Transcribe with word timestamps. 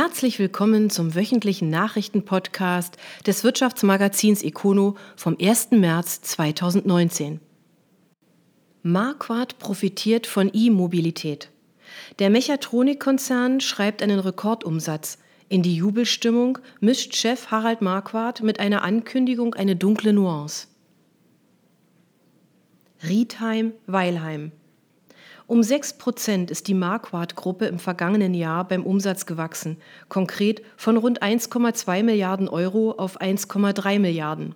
Herzlich 0.00 0.38
willkommen 0.38 0.90
zum 0.90 1.16
wöchentlichen 1.16 1.70
Nachrichtenpodcast 1.70 2.96
des 3.26 3.42
Wirtschaftsmagazins 3.42 4.44
Econo 4.44 4.94
vom 5.16 5.36
1. 5.42 5.72
März 5.72 6.20
2019. 6.20 7.40
Marquardt 8.84 9.58
profitiert 9.58 10.28
von 10.28 10.52
E-Mobilität. 10.54 11.50
Der 12.20 12.30
Mechatronikkonzern 12.30 13.58
schreibt 13.60 14.00
einen 14.00 14.20
Rekordumsatz. 14.20 15.18
In 15.48 15.64
die 15.64 15.74
Jubelstimmung 15.74 16.58
mischt 16.78 17.16
Chef 17.16 17.48
Harald 17.50 17.82
Marquardt 17.82 18.40
mit 18.40 18.60
einer 18.60 18.82
Ankündigung 18.82 19.54
eine 19.54 19.74
dunkle 19.74 20.12
Nuance. 20.12 20.68
Riedheim, 23.02 23.72
Weilheim. 23.88 24.52
Um 25.48 25.62
6 25.62 25.94
Prozent 25.94 26.50
ist 26.50 26.68
die 26.68 26.74
Marquardt-Gruppe 26.74 27.64
im 27.64 27.78
vergangenen 27.78 28.34
Jahr 28.34 28.68
beim 28.68 28.84
Umsatz 28.84 29.24
gewachsen, 29.24 29.78
konkret 30.10 30.60
von 30.76 30.98
rund 30.98 31.22
1,2 31.22 32.02
Milliarden 32.02 32.50
Euro 32.50 32.92
auf 32.92 33.18
1,3 33.18 33.98
Milliarden. 33.98 34.54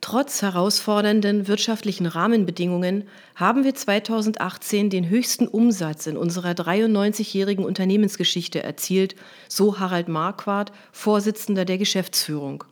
Trotz 0.00 0.42
herausfordernden 0.42 1.46
wirtschaftlichen 1.46 2.06
Rahmenbedingungen 2.06 3.04
haben 3.36 3.62
wir 3.62 3.76
2018 3.76 4.90
den 4.90 5.08
höchsten 5.08 5.46
Umsatz 5.46 6.08
in 6.08 6.16
unserer 6.16 6.50
93-jährigen 6.50 7.64
Unternehmensgeschichte 7.64 8.64
erzielt, 8.64 9.14
so 9.48 9.78
Harald 9.78 10.08
Marquardt, 10.08 10.72
Vorsitzender 10.90 11.64
der 11.64 11.78
Geschäftsführung. 11.78 12.64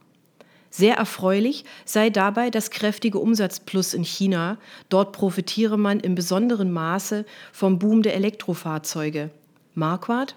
Sehr 0.77 0.97
erfreulich 0.97 1.65
sei 1.85 2.11
dabei 2.11 2.51
das 2.51 2.73
kräftige 2.73 3.21
Umsatzplus 3.21 3.95
in 3.95 4.03
China. 4.03 4.59
Dort 4.89 5.13
profitiere 5.13 5.79
man 5.79 6.01
im 6.01 6.17
besonderen 6.17 6.73
Maße 6.73 7.27
vom 7.53 7.79
Boom 7.79 8.03
der 8.03 8.17
Elektrofahrzeuge. 8.17 9.31
Marquardt? 9.77 10.35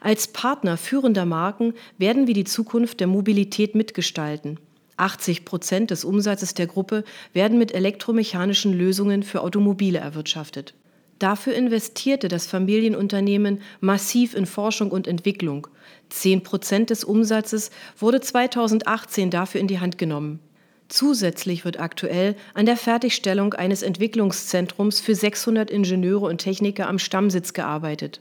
Als 0.00 0.28
Partner 0.28 0.76
führender 0.76 1.24
Marken 1.24 1.74
werden 1.98 2.28
wir 2.28 2.34
die 2.34 2.44
Zukunft 2.44 3.00
der 3.00 3.08
Mobilität 3.08 3.74
mitgestalten. 3.74 4.60
80 4.98 5.44
Prozent 5.44 5.90
des 5.90 6.04
Umsatzes 6.04 6.54
der 6.54 6.68
Gruppe 6.68 7.02
werden 7.32 7.58
mit 7.58 7.74
elektromechanischen 7.74 8.72
Lösungen 8.72 9.24
für 9.24 9.40
Automobile 9.40 9.98
erwirtschaftet. 9.98 10.74
Dafür 11.22 11.54
investierte 11.54 12.26
das 12.26 12.48
Familienunternehmen 12.48 13.60
massiv 13.78 14.34
in 14.34 14.44
Forschung 14.44 14.90
und 14.90 15.06
Entwicklung. 15.06 15.68
Zehn 16.08 16.42
Prozent 16.42 16.90
des 16.90 17.04
Umsatzes 17.04 17.70
wurde 17.96 18.20
2018 18.20 19.30
dafür 19.30 19.60
in 19.60 19.68
die 19.68 19.78
Hand 19.78 19.98
genommen. 19.98 20.40
Zusätzlich 20.88 21.64
wird 21.64 21.78
aktuell 21.78 22.34
an 22.54 22.66
der 22.66 22.76
Fertigstellung 22.76 23.54
eines 23.54 23.82
Entwicklungszentrums 23.82 24.98
für 24.98 25.14
600 25.14 25.70
Ingenieure 25.70 26.26
und 26.26 26.38
Techniker 26.38 26.88
am 26.88 26.98
Stammsitz 26.98 27.52
gearbeitet. 27.52 28.20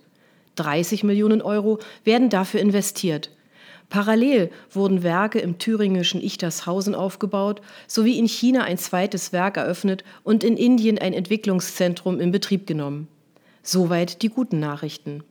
30 0.58 1.04
Millionen 1.04 1.42
Euro 1.42 1.80
werden 2.04 2.30
dafür 2.30 2.60
investiert. 2.60 3.32
Parallel 3.92 4.52
wurden 4.72 5.04
Werke 5.04 5.40
im 5.40 5.58
thüringischen 5.58 6.22
Ichtershausen 6.22 6.96
aufgebaut, 6.96 7.62
sowie 7.88 8.18
in 8.18 8.26
China 8.26 8.64
ein 8.64 8.78
zweites 8.78 9.34
Werk 9.34 9.58
eröffnet 9.58 10.06
und 10.24 10.46
in 10.46 10.56
Indien 10.56 10.98
ein 10.98 11.14
Entwicklungszentrum 11.14 12.22
in 12.22 12.32
Betrieb 12.32 12.66
genommen. 12.66 13.10
Soweit 13.64 14.22
die 14.22 14.30
guten 14.30 14.62
Nachrichten. 14.62 15.26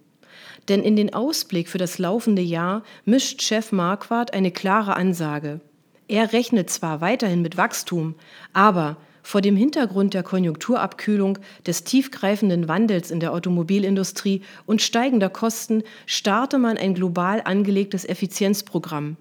Denn 0.69 0.83
in 0.83 0.94
den 0.94 1.14
Ausblick 1.14 1.70
für 1.70 1.78
das 1.78 1.98
laufende 1.98 2.42
Jahr 2.42 2.83
mischt 3.06 3.41
Chef 3.41 3.72
Marquardt 3.72 4.34
eine 4.34 4.50
klare 4.50 4.94
Ansage. 4.94 5.61
Er 6.06 6.34
rechnet 6.34 6.69
zwar 6.69 7.00
weiterhin 7.00 7.41
mit 7.41 7.56
Wachstum, 7.56 8.14
aber 8.53 8.98
vor 9.22 9.40
dem 9.40 9.56
Hintergrund 9.56 10.14
der 10.14 10.22
Konjunkturabkühlung, 10.22 11.38
des 11.66 11.84
tiefgreifenden 11.84 12.68
Wandels 12.68 13.10
in 13.10 13.20
der 13.20 13.32
Automobilindustrie 13.32 14.42
und 14.66 14.82
steigender 14.82 15.28
Kosten 15.28 15.82
starte 16.06 16.58
man 16.58 16.76
ein 16.76 16.94
global 16.94 17.42
angelegtes 17.44 18.04
Effizienzprogramm. 18.04 19.16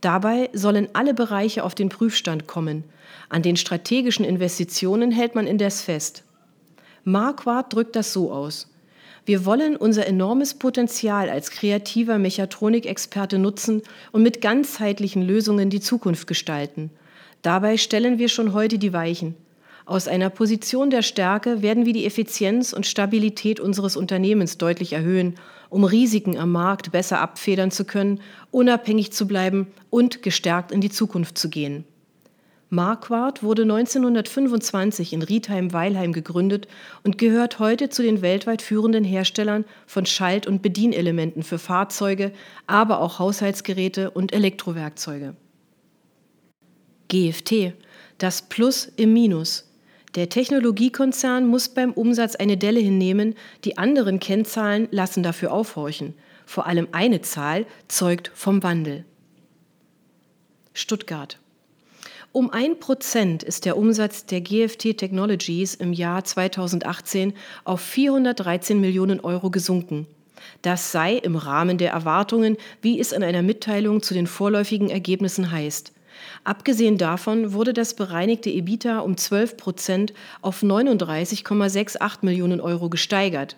Dabei 0.00 0.50
sollen 0.52 0.88
alle 0.92 1.14
Bereiche 1.14 1.64
auf 1.64 1.74
den 1.74 1.88
Prüfstand 1.88 2.46
kommen. 2.46 2.84
An 3.28 3.42
den 3.42 3.56
strategischen 3.56 4.24
Investitionen 4.24 5.10
hält 5.10 5.34
man 5.34 5.46
indes 5.46 5.82
fest. 5.82 6.22
Marquardt 7.04 7.72
drückt 7.72 7.96
das 7.96 8.12
so 8.12 8.30
aus. 8.30 8.68
Wir 9.24 9.44
wollen 9.44 9.76
unser 9.76 10.06
enormes 10.06 10.54
Potenzial 10.54 11.28
als 11.28 11.50
kreativer 11.50 12.18
Mechatronikexperte 12.18 13.38
nutzen 13.38 13.82
und 14.12 14.22
mit 14.22 14.40
ganzheitlichen 14.40 15.22
Lösungen 15.22 15.70
die 15.70 15.80
Zukunft 15.80 16.26
gestalten– 16.26 16.90
Dabei 17.42 17.76
stellen 17.76 18.18
wir 18.18 18.28
schon 18.28 18.52
heute 18.52 18.78
die 18.78 18.92
Weichen. 18.92 19.34
Aus 19.86 20.06
einer 20.06 20.28
Position 20.28 20.90
der 20.90 21.02
Stärke 21.02 21.62
werden 21.62 21.86
wir 21.86 21.94
die 21.94 22.04
Effizienz 22.04 22.74
und 22.74 22.86
Stabilität 22.86 23.58
unseres 23.58 23.96
Unternehmens 23.96 24.58
deutlich 24.58 24.92
erhöhen, 24.92 25.36
um 25.70 25.84
Risiken 25.84 26.36
am 26.36 26.52
Markt 26.52 26.92
besser 26.92 27.20
abfedern 27.20 27.70
zu 27.70 27.84
können, 27.84 28.20
unabhängig 28.50 29.12
zu 29.12 29.26
bleiben 29.26 29.68
und 29.88 30.22
gestärkt 30.22 30.72
in 30.72 30.80
die 30.80 30.90
Zukunft 30.90 31.38
zu 31.38 31.48
gehen. 31.48 31.84
Marquardt 32.70 33.42
wurde 33.42 33.62
1925 33.62 35.14
in 35.14 35.22
Riedheim-Weilheim 35.22 36.12
gegründet 36.12 36.68
und 37.02 37.16
gehört 37.16 37.58
heute 37.58 37.88
zu 37.88 38.02
den 38.02 38.20
weltweit 38.20 38.60
führenden 38.60 39.04
Herstellern 39.04 39.64
von 39.86 40.04
Schalt- 40.04 40.46
und 40.46 40.60
Bedienelementen 40.60 41.42
für 41.42 41.58
Fahrzeuge, 41.58 42.32
aber 42.66 43.00
auch 43.00 43.18
Haushaltsgeräte 43.18 44.10
und 44.10 44.34
Elektrowerkzeuge. 44.34 45.34
GFT, 47.08 47.72
das 48.18 48.42
Plus 48.42 48.92
im 48.96 49.12
Minus. 49.12 49.64
Der 50.14 50.28
Technologiekonzern 50.28 51.46
muss 51.46 51.68
beim 51.68 51.92
Umsatz 51.92 52.36
eine 52.36 52.56
Delle 52.56 52.80
hinnehmen, 52.80 53.34
die 53.64 53.78
anderen 53.78 54.20
Kennzahlen 54.20 54.88
lassen 54.90 55.22
dafür 55.22 55.52
aufhorchen. 55.52 56.14
Vor 56.46 56.66
allem 56.66 56.88
eine 56.92 57.20
Zahl 57.20 57.66
zeugt 57.88 58.30
vom 58.34 58.62
Wandel. 58.62 59.04
Stuttgart. 60.72 61.38
Um 62.32 62.50
ein 62.50 62.78
Prozent 62.78 63.42
ist 63.42 63.64
der 63.64 63.76
Umsatz 63.76 64.26
der 64.26 64.42
GFT 64.42 64.96
Technologies 64.96 65.74
im 65.74 65.92
Jahr 65.92 66.24
2018 66.24 67.32
auf 67.64 67.80
413 67.80 68.80
Millionen 68.80 69.20
Euro 69.20 69.50
gesunken. 69.50 70.06
Das 70.62 70.92
sei 70.92 71.14
im 71.14 71.36
Rahmen 71.36 71.78
der 71.78 71.90
Erwartungen, 71.90 72.56
wie 72.82 73.00
es 73.00 73.12
in 73.12 73.22
einer 73.22 73.42
Mitteilung 73.42 74.02
zu 74.02 74.14
den 74.14 74.26
vorläufigen 74.26 74.90
Ergebnissen 74.90 75.50
heißt. 75.50 75.92
Abgesehen 76.44 76.98
davon 76.98 77.52
wurde 77.52 77.72
das 77.72 77.94
bereinigte 77.94 78.50
EBITDA 78.50 79.00
um 79.00 79.16
12 79.16 79.56
Prozent 79.56 80.14
auf 80.40 80.62
39,68 80.62 82.18
Millionen 82.22 82.60
Euro 82.60 82.88
gesteigert. 82.88 83.56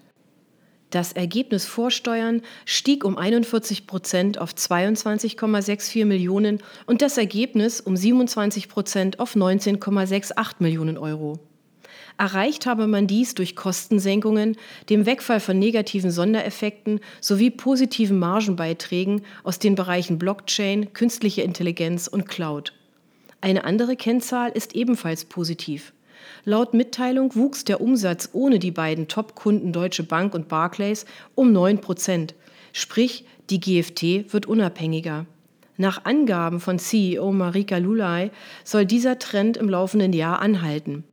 Das 0.90 1.12
Ergebnis 1.12 1.66
vor 1.66 1.92
Steuern 1.92 2.42
stieg 2.64 3.04
um 3.04 3.16
41 3.16 3.86
Prozent 3.86 4.38
auf 4.38 4.52
22,64 4.52 6.04
Millionen 6.04 6.58
und 6.86 7.00
das 7.00 7.16
Ergebnis 7.16 7.80
um 7.80 7.96
27 7.96 8.68
Prozent 8.68 9.20
auf 9.20 9.36
19,68 9.36 10.54
Millionen 10.58 10.98
Euro. 10.98 11.38
Erreicht 12.18 12.66
habe 12.66 12.86
man 12.86 13.06
dies 13.06 13.34
durch 13.34 13.56
Kostensenkungen, 13.56 14.56
dem 14.88 15.06
Wegfall 15.06 15.40
von 15.40 15.58
negativen 15.58 16.10
Sondereffekten 16.10 17.00
sowie 17.20 17.50
positiven 17.50 18.18
Margenbeiträgen 18.18 19.22
aus 19.42 19.58
den 19.58 19.74
Bereichen 19.74 20.18
Blockchain, 20.18 20.92
künstliche 20.92 21.42
Intelligenz 21.42 22.06
und 22.06 22.28
Cloud. 22.28 22.72
Eine 23.40 23.64
andere 23.64 23.96
Kennzahl 23.96 24.50
ist 24.50 24.74
ebenfalls 24.74 25.24
positiv. 25.24 25.92
Laut 26.44 26.74
Mitteilung 26.74 27.34
wuchs 27.34 27.64
der 27.64 27.80
Umsatz 27.80 28.30
ohne 28.32 28.58
die 28.58 28.70
beiden 28.70 29.08
Top-Kunden 29.08 29.72
Deutsche 29.72 30.02
Bank 30.02 30.34
und 30.34 30.48
Barclays 30.48 31.06
um 31.34 31.52
9 31.52 31.80
Prozent, 31.80 32.34
sprich 32.72 33.24
die 33.48 33.60
GFT 33.60 34.32
wird 34.32 34.46
unabhängiger. 34.46 35.26
Nach 35.76 36.04
Angaben 36.04 36.60
von 36.60 36.78
CEO 36.78 37.32
Marika 37.32 37.78
Lulay 37.78 38.30
soll 38.64 38.84
dieser 38.84 39.18
Trend 39.18 39.56
im 39.56 39.68
laufenden 39.68 40.12
Jahr 40.12 40.40
anhalten. 40.40 41.04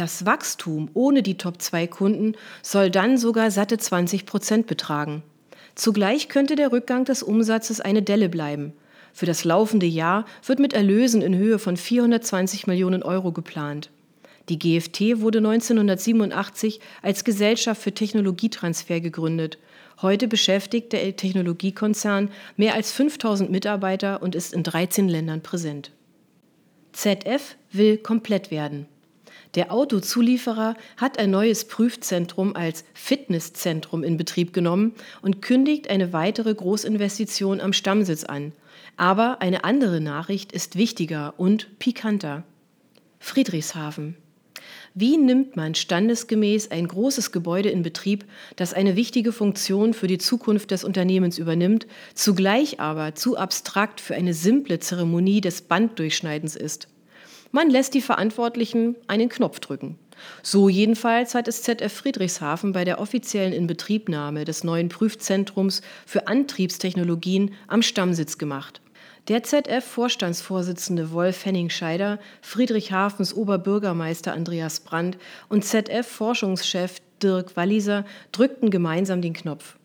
Das 0.00 0.24
Wachstum 0.24 0.88
ohne 0.94 1.22
die 1.22 1.36
Top-2-Kunden 1.36 2.34
soll 2.62 2.90
dann 2.90 3.18
sogar 3.18 3.50
satte 3.50 3.76
20 3.76 4.24
Prozent 4.24 4.66
betragen. 4.66 5.22
Zugleich 5.74 6.30
könnte 6.30 6.56
der 6.56 6.72
Rückgang 6.72 7.04
des 7.04 7.22
Umsatzes 7.22 7.82
eine 7.82 8.00
Delle 8.00 8.30
bleiben. 8.30 8.72
Für 9.12 9.26
das 9.26 9.44
laufende 9.44 9.84
Jahr 9.84 10.24
wird 10.46 10.58
mit 10.58 10.72
Erlösen 10.72 11.20
in 11.20 11.36
Höhe 11.36 11.58
von 11.58 11.76
420 11.76 12.66
Millionen 12.66 13.02
Euro 13.02 13.30
geplant. 13.30 13.90
Die 14.48 14.58
GFT 14.58 15.20
wurde 15.20 15.40
1987 15.40 16.80
als 17.02 17.22
Gesellschaft 17.24 17.82
für 17.82 17.92
Technologietransfer 17.92 19.00
gegründet. 19.00 19.58
Heute 20.00 20.28
beschäftigt 20.28 20.94
der 20.94 21.14
Technologiekonzern 21.14 22.30
mehr 22.56 22.72
als 22.72 22.90
5000 22.90 23.50
Mitarbeiter 23.50 24.22
und 24.22 24.34
ist 24.34 24.54
in 24.54 24.62
13 24.62 25.10
Ländern 25.10 25.42
präsent. 25.42 25.92
ZF 26.92 27.56
will 27.70 27.98
komplett 27.98 28.50
werden. 28.50 28.86
Der 29.56 29.72
Autozulieferer 29.72 30.76
hat 30.96 31.18
ein 31.18 31.30
neues 31.30 31.64
Prüfzentrum 31.64 32.54
als 32.54 32.84
Fitnesszentrum 32.94 34.04
in 34.04 34.16
Betrieb 34.16 34.52
genommen 34.52 34.94
und 35.22 35.42
kündigt 35.42 35.90
eine 35.90 36.12
weitere 36.12 36.54
Großinvestition 36.54 37.60
am 37.60 37.72
Stammsitz 37.72 38.22
an. 38.22 38.52
Aber 38.96 39.42
eine 39.42 39.64
andere 39.64 40.00
Nachricht 40.00 40.52
ist 40.52 40.76
wichtiger 40.76 41.34
und 41.36 41.78
pikanter. 41.80 42.44
Friedrichshafen. 43.18 44.16
Wie 44.94 45.16
nimmt 45.16 45.56
man 45.56 45.74
standesgemäß 45.74 46.70
ein 46.70 46.86
großes 46.86 47.32
Gebäude 47.32 47.70
in 47.70 47.82
Betrieb, 47.82 48.24
das 48.56 48.72
eine 48.72 48.96
wichtige 48.96 49.32
Funktion 49.32 49.94
für 49.94 50.06
die 50.06 50.18
Zukunft 50.18 50.70
des 50.70 50.84
Unternehmens 50.84 51.38
übernimmt, 51.38 51.86
zugleich 52.14 52.80
aber 52.80 53.14
zu 53.14 53.36
abstrakt 53.36 54.00
für 54.00 54.14
eine 54.14 54.34
simple 54.34 54.78
Zeremonie 54.78 55.40
des 55.40 55.62
Banddurchschneidens 55.62 56.56
ist? 56.56 56.88
Man 57.52 57.68
lässt 57.68 57.94
die 57.94 58.00
Verantwortlichen 58.00 58.94
einen 59.08 59.28
Knopf 59.28 59.58
drücken. 59.58 59.98
So 60.42 60.68
jedenfalls 60.68 61.34
hat 61.34 61.48
es 61.48 61.62
ZF 61.62 61.92
Friedrichshafen 61.92 62.72
bei 62.72 62.84
der 62.84 63.00
offiziellen 63.00 63.52
Inbetriebnahme 63.52 64.44
des 64.44 64.62
neuen 64.62 64.88
Prüfzentrums 64.88 65.82
für 66.06 66.28
Antriebstechnologien 66.28 67.54
am 67.66 67.82
Stammsitz 67.82 68.38
gemacht. 68.38 68.80
Der 69.26 69.42
ZF-Vorstandsvorsitzende 69.42 71.10
Wolf 71.10 71.44
Henning-Scheider, 71.44 72.20
Friedrichshafens 72.40 73.34
Oberbürgermeister 73.34 74.32
Andreas 74.32 74.80
Brandt 74.80 75.18
und 75.48 75.64
ZF-Forschungschef 75.64 77.00
Dirk 77.20 77.56
Walliser 77.56 78.04
drückten 78.32 78.70
gemeinsam 78.70 79.22
den 79.22 79.34
Knopf. 79.34 79.76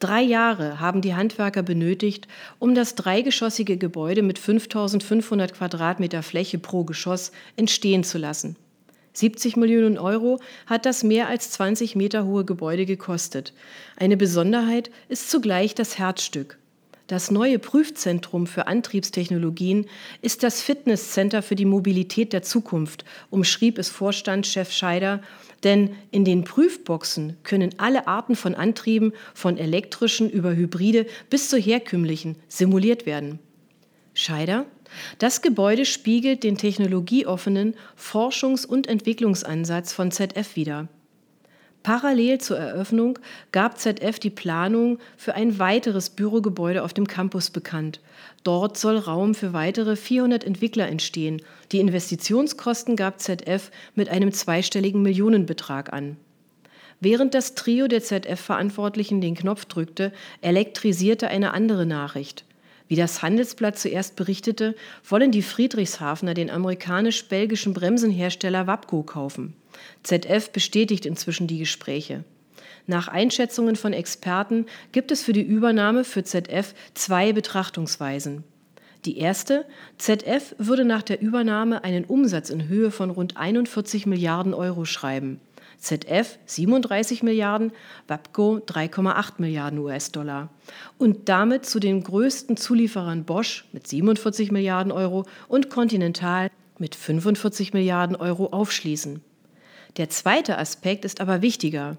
Drei 0.00 0.22
Jahre 0.22 0.78
haben 0.78 1.00
die 1.00 1.14
Handwerker 1.14 1.64
benötigt, 1.64 2.28
um 2.60 2.74
das 2.74 2.94
dreigeschossige 2.94 3.76
Gebäude 3.76 4.22
mit 4.22 4.38
5500 4.38 5.54
Quadratmeter 5.54 6.22
Fläche 6.22 6.58
pro 6.58 6.84
Geschoss 6.84 7.32
entstehen 7.56 8.04
zu 8.04 8.18
lassen. 8.18 8.54
70 9.14 9.56
Millionen 9.56 9.98
Euro 9.98 10.38
hat 10.66 10.86
das 10.86 11.02
mehr 11.02 11.26
als 11.26 11.50
20 11.50 11.96
Meter 11.96 12.24
hohe 12.24 12.44
Gebäude 12.44 12.86
gekostet. 12.86 13.52
Eine 13.96 14.16
Besonderheit 14.16 14.90
ist 15.08 15.30
zugleich 15.30 15.74
das 15.74 15.98
Herzstück. 15.98 16.58
Das 17.08 17.30
neue 17.30 17.58
Prüfzentrum 17.58 18.46
für 18.46 18.66
Antriebstechnologien 18.66 19.86
ist 20.20 20.42
das 20.42 20.60
Fitnesscenter 20.60 21.42
für 21.42 21.56
die 21.56 21.64
Mobilität 21.64 22.34
der 22.34 22.42
Zukunft, 22.42 23.04
umschrieb 23.30 23.78
es 23.78 23.88
Vorstandschef 23.88 24.70
Scheider, 24.70 25.22
denn 25.64 25.96
in 26.10 26.26
den 26.26 26.44
Prüfboxen 26.44 27.38
können 27.44 27.74
alle 27.78 28.06
Arten 28.06 28.36
von 28.36 28.54
Antrieben, 28.54 29.12
von 29.34 29.56
elektrischen 29.56 30.28
über 30.28 30.54
Hybride 30.54 31.06
bis 31.30 31.48
zu 31.48 31.56
herkömmlichen, 31.56 32.36
simuliert 32.46 33.06
werden. 33.06 33.38
Scheider 34.12 34.66
das 35.18 35.42
Gebäude 35.42 35.84
spiegelt 35.84 36.44
den 36.44 36.56
technologieoffenen 36.56 37.74
Forschungs- 37.96 38.66
und 38.66 38.86
Entwicklungsansatz 38.86 39.92
von 39.92 40.10
ZF 40.10 40.56
wider. 40.56 40.88
Parallel 41.82 42.38
zur 42.38 42.58
Eröffnung 42.58 43.18
gab 43.52 43.78
ZF 43.78 44.18
die 44.18 44.30
Planung 44.30 44.98
für 45.16 45.34
ein 45.34 45.58
weiteres 45.58 46.10
Bürogebäude 46.10 46.82
auf 46.82 46.92
dem 46.92 47.06
Campus 47.06 47.50
bekannt. 47.50 48.00
Dort 48.42 48.76
soll 48.76 48.98
Raum 48.98 49.34
für 49.34 49.52
weitere 49.52 49.96
400 49.96 50.44
Entwickler 50.44 50.88
entstehen. 50.88 51.40
Die 51.72 51.80
Investitionskosten 51.80 52.96
gab 52.96 53.20
ZF 53.20 53.70
mit 53.94 54.08
einem 54.08 54.32
zweistelligen 54.32 55.02
Millionenbetrag 55.02 55.92
an. 55.92 56.16
Während 57.00 57.34
das 57.34 57.54
Trio 57.54 57.86
der 57.86 58.02
ZF-Verantwortlichen 58.02 59.20
den 59.20 59.36
Knopf 59.36 59.66
drückte, 59.66 60.12
elektrisierte 60.40 61.28
eine 61.28 61.52
andere 61.52 61.86
Nachricht. 61.86 62.44
Wie 62.88 62.96
das 62.96 63.22
Handelsblatt 63.22 63.78
zuerst 63.78 64.16
berichtete, 64.16 64.74
wollen 65.08 65.30
die 65.30 65.42
Friedrichshafener 65.42 66.34
den 66.34 66.50
amerikanisch-belgischen 66.50 67.74
Bremsenhersteller 67.74 68.66
Wabco 68.66 69.02
kaufen. 69.02 69.54
ZF 70.02 70.50
bestätigt 70.50 71.06
inzwischen 71.06 71.46
die 71.46 71.58
Gespräche. 71.58 72.24
Nach 72.86 73.08
Einschätzungen 73.08 73.76
von 73.76 73.92
Experten 73.92 74.66
gibt 74.92 75.12
es 75.12 75.22
für 75.22 75.32
die 75.34 75.42
Übernahme 75.42 76.04
für 76.04 76.24
ZF 76.24 76.74
zwei 76.94 77.32
Betrachtungsweisen. 77.32 78.44
Die 79.04 79.18
erste, 79.18 79.64
ZF 79.98 80.54
würde 80.58 80.84
nach 80.84 81.02
der 81.02 81.20
Übernahme 81.20 81.84
einen 81.84 82.04
Umsatz 82.04 82.50
in 82.50 82.66
Höhe 82.66 82.90
von 82.90 83.10
rund 83.10 83.36
41 83.36 84.06
Milliarden 84.06 84.54
Euro 84.54 84.84
schreiben. 84.84 85.40
ZF 85.78 86.38
37 86.46 87.22
Milliarden, 87.22 87.72
WAPCO 88.08 88.56
3,8 88.66 89.34
Milliarden 89.38 89.78
US-Dollar 89.78 90.48
und 90.98 91.28
damit 91.28 91.66
zu 91.66 91.78
den 91.78 92.02
größten 92.02 92.56
Zulieferern 92.56 93.24
Bosch 93.24 93.66
mit 93.72 93.86
47 93.86 94.50
Milliarden 94.50 94.90
Euro 94.90 95.24
und 95.46 95.70
Continental 95.70 96.50
mit 96.78 96.94
45 96.96 97.72
Milliarden 97.72 98.16
Euro 98.16 98.46
aufschließen. 98.46 99.22
Der 99.98 100.08
zweite 100.08 100.58
Aspekt 100.58 101.04
ist 101.04 101.20
aber 101.20 101.42
wichtiger. 101.42 101.96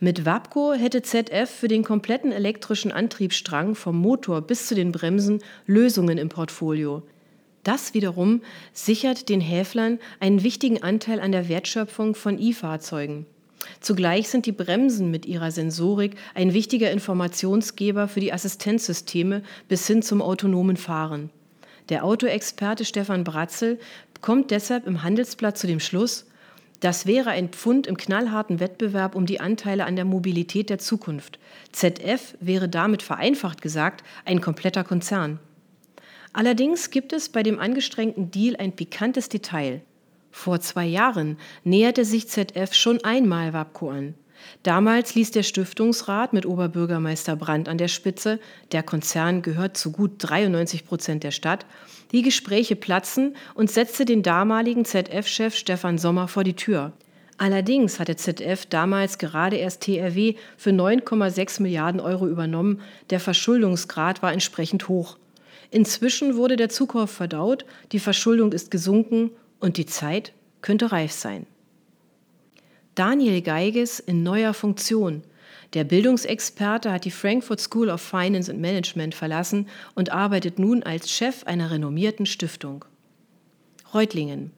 Mit 0.00 0.24
WAPCO 0.24 0.72
hätte 0.72 1.02
ZF 1.02 1.50
für 1.50 1.68
den 1.68 1.84
kompletten 1.84 2.32
elektrischen 2.32 2.90
Antriebsstrang 2.90 3.74
vom 3.74 3.98
Motor 3.98 4.40
bis 4.40 4.66
zu 4.66 4.74
den 4.74 4.92
Bremsen 4.92 5.42
Lösungen 5.66 6.16
im 6.16 6.30
Portfolio. 6.30 7.02
Das 7.62 7.92
wiederum 7.92 8.40
sichert 8.72 9.28
den 9.28 9.42
Häflern 9.42 9.98
einen 10.20 10.42
wichtigen 10.42 10.82
Anteil 10.82 11.20
an 11.20 11.32
der 11.32 11.48
Wertschöpfung 11.48 12.14
von 12.14 12.38
E-Fahrzeugen. 12.38 13.26
Zugleich 13.80 14.28
sind 14.28 14.46
die 14.46 14.52
Bremsen 14.52 15.10
mit 15.10 15.26
ihrer 15.26 15.50
Sensorik 15.50 16.16
ein 16.34 16.54
wichtiger 16.54 16.90
Informationsgeber 16.90 18.08
für 18.08 18.20
die 18.20 18.32
Assistenzsysteme 18.32 19.42
bis 19.68 19.86
hin 19.86 20.02
zum 20.02 20.22
autonomen 20.22 20.78
Fahren. 20.78 21.28
Der 21.90 22.04
Autoexperte 22.04 22.86
Stefan 22.86 23.24
Bratzel 23.24 23.78
kommt 24.22 24.50
deshalb 24.50 24.86
im 24.86 25.02
Handelsblatt 25.02 25.58
zu 25.58 25.66
dem 25.66 25.80
Schluss, 25.80 26.26
das 26.84 27.06
wäre 27.06 27.30
ein 27.30 27.48
Pfund 27.48 27.86
im 27.86 27.96
knallharten 27.96 28.60
Wettbewerb 28.60 29.14
um 29.14 29.24
die 29.24 29.40
Anteile 29.40 29.86
an 29.86 29.96
der 29.96 30.04
Mobilität 30.04 30.68
der 30.68 30.78
Zukunft. 30.78 31.38
ZF 31.72 32.36
wäre 32.40 32.68
damit 32.68 33.02
vereinfacht 33.02 33.62
gesagt 33.62 34.04
ein 34.26 34.42
kompletter 34.42 34.84
Konzern. 34.84 35.38
Allerdings 36.34 36.90
gibt 36.90 37.14
es 37.14 37.30
bei 37.30 37.42
dem 37.42 37.58
angestrengten 37.58 38.30
Deal 38.30 38.56
ein 38.56 38.76
pikantes 38.76 39.30
Detail. 39.30 39.80
Vor 40.30 40.60
zwei 40.60 40.84
Jahren 40.84 41.38
näherte 41.62 42.04
sich 42.04 42.28
ZF 42.28 42.74
schon 42.74 43.02
einmal 43.02 43.54
WAPCO 43.54 43.88
an. 43.88 44.14
Damals 44.62 45.14
ließ 45.14 45.30
der 45.30 45.42
Stiftungsrat 45.42 46.32
mit 46.32 46.46
Oberbürgermeister 46.46 47.36
Brandt 47.36 47.68
an 47.68 47.78
der 47.78 47.88
Spitze, 47.88 48.40
der 48.72 48.82
Konzern 48.82 49.42
gehört 49.42 49.76
zu 49.76 49.92
gut 49.92 50.12
93 50.18 50.86
Prozent 50.86 51.24
der 51.24 51.30
Stadt, 51.30 51.66
die 52.12 52.22
Gespräche 52.22 52.76
platzen 52.76 53.36
und 53.54 53.70
setzte 53.70 54.04
den 54.04 54.22
damaligen 54.22 54.84
ZF-Chef 54.84 55.54
Stefan 55.54 55.98
Sommer 55.98 56.28
vor 56.28 56.44
die 56.44 56.54
Tür. 56.54 56.92
Allerdings 57.36 57.98
hatte 57.98 58.16
ZF 58.16 58.66
damals 58.66 59.18
gerade 59.18 59.56
erst 59.56 59.82
TRW 59.82 60.34
für 60.56 60.70
9,6 60.70 61.62
Milliarden 61.62 62.00
Euro 62.00 62.28
übernommen. 62.28 62.80
Der 63.10 63.18
Verschuldungsgrad 63.18 64.22
war 64.22 64.32
entsprechend 64.32 64.88
hoch. 64.88 65.16
Inzwischen 65.70 66.36
wurde 66.36 66.56
der 66.56 66.68
Zukauf 66.68 67.10
verdaut, 67.10 67.64
die 67.90 67.98
Verschuldung 67.98 68.52
ist 68.52 68.70
gesunken 68.70 69.30
und 69.58 69.76
die 69.76 69.86
Zeit 69.86 70.32
könnte 70.62 70.92
reif 70.92 71.10
sein. 71.10 71.46
Daniel 72.94 73.42
Geiges 73.42 73.98
in 73.98 74.22
neuer 74.22 74.54
Funktion. 74.54 75.22
Der 75.72 75.82
Bildungsexperte 75.82 76.92
hat 76.92 77.04
die 77.04 77.10
Frankfurt 77.10 77.60
School 77.60 77.88
of 77.90 78.00
Finance 78.00 78.48
and 78.48 78.60
Management 78.60 79.16
verlassen 79.16 79.66
und 79.96 80.12
arbeitet 80.12 80.60
nun 80.60 80.84
als 80.84 81.10
Chef 81.10 81.42
einer 81.42 81.72
renommierten 81.72 82.24
Stiftung. 82.24 82.84
Reutlingen. 83.92 84.52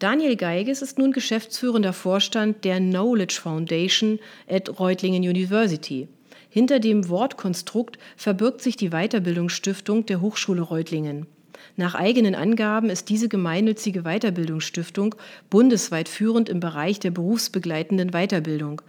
Daniel 0.00 0.34
Geiges 0.34 0.82
ist 0.82 0.98
nun 0.98 1.12
geschäftsführender 1.12 1.92
Vorstand 1.92 2.64
der 2.64 2.78
Knowledge 2.78 3.38
Foundation 3.40 4.18
at 4.48 4.80
Reutlingen 4.80 5.22
University. 5.22 6.08
Hinter 6.48 6.80
dem 6.80 7.08
Wortkonstrukt 7.08 7.96
verbirgt 8.16 8.60
sich 8.60 8.74
die 8.74 8.90
Weiterbildungsstiftung 8.90 10.04
der 10.06 10.20
Hochschule 10.20 10.62
Reutlingen. 10.62 11.26
Nach 11.76 11.94
eigenen 11.94 12.34
Angaben 12.34 12.90
ist 12.90 13.08
diese 13.08 13.28
gemeinnützige 13.28 14.02
Weiterbildungsstiftung 14.02 15.14
bundesweit 15.50 16.08
führend 16.08 16.48
im 16.48 16.60
Bereich 16.60 17.00
der 17.00 17.10
berufsbegleitenden 17.10 18.10
Weiterbildung. 18.10 18.82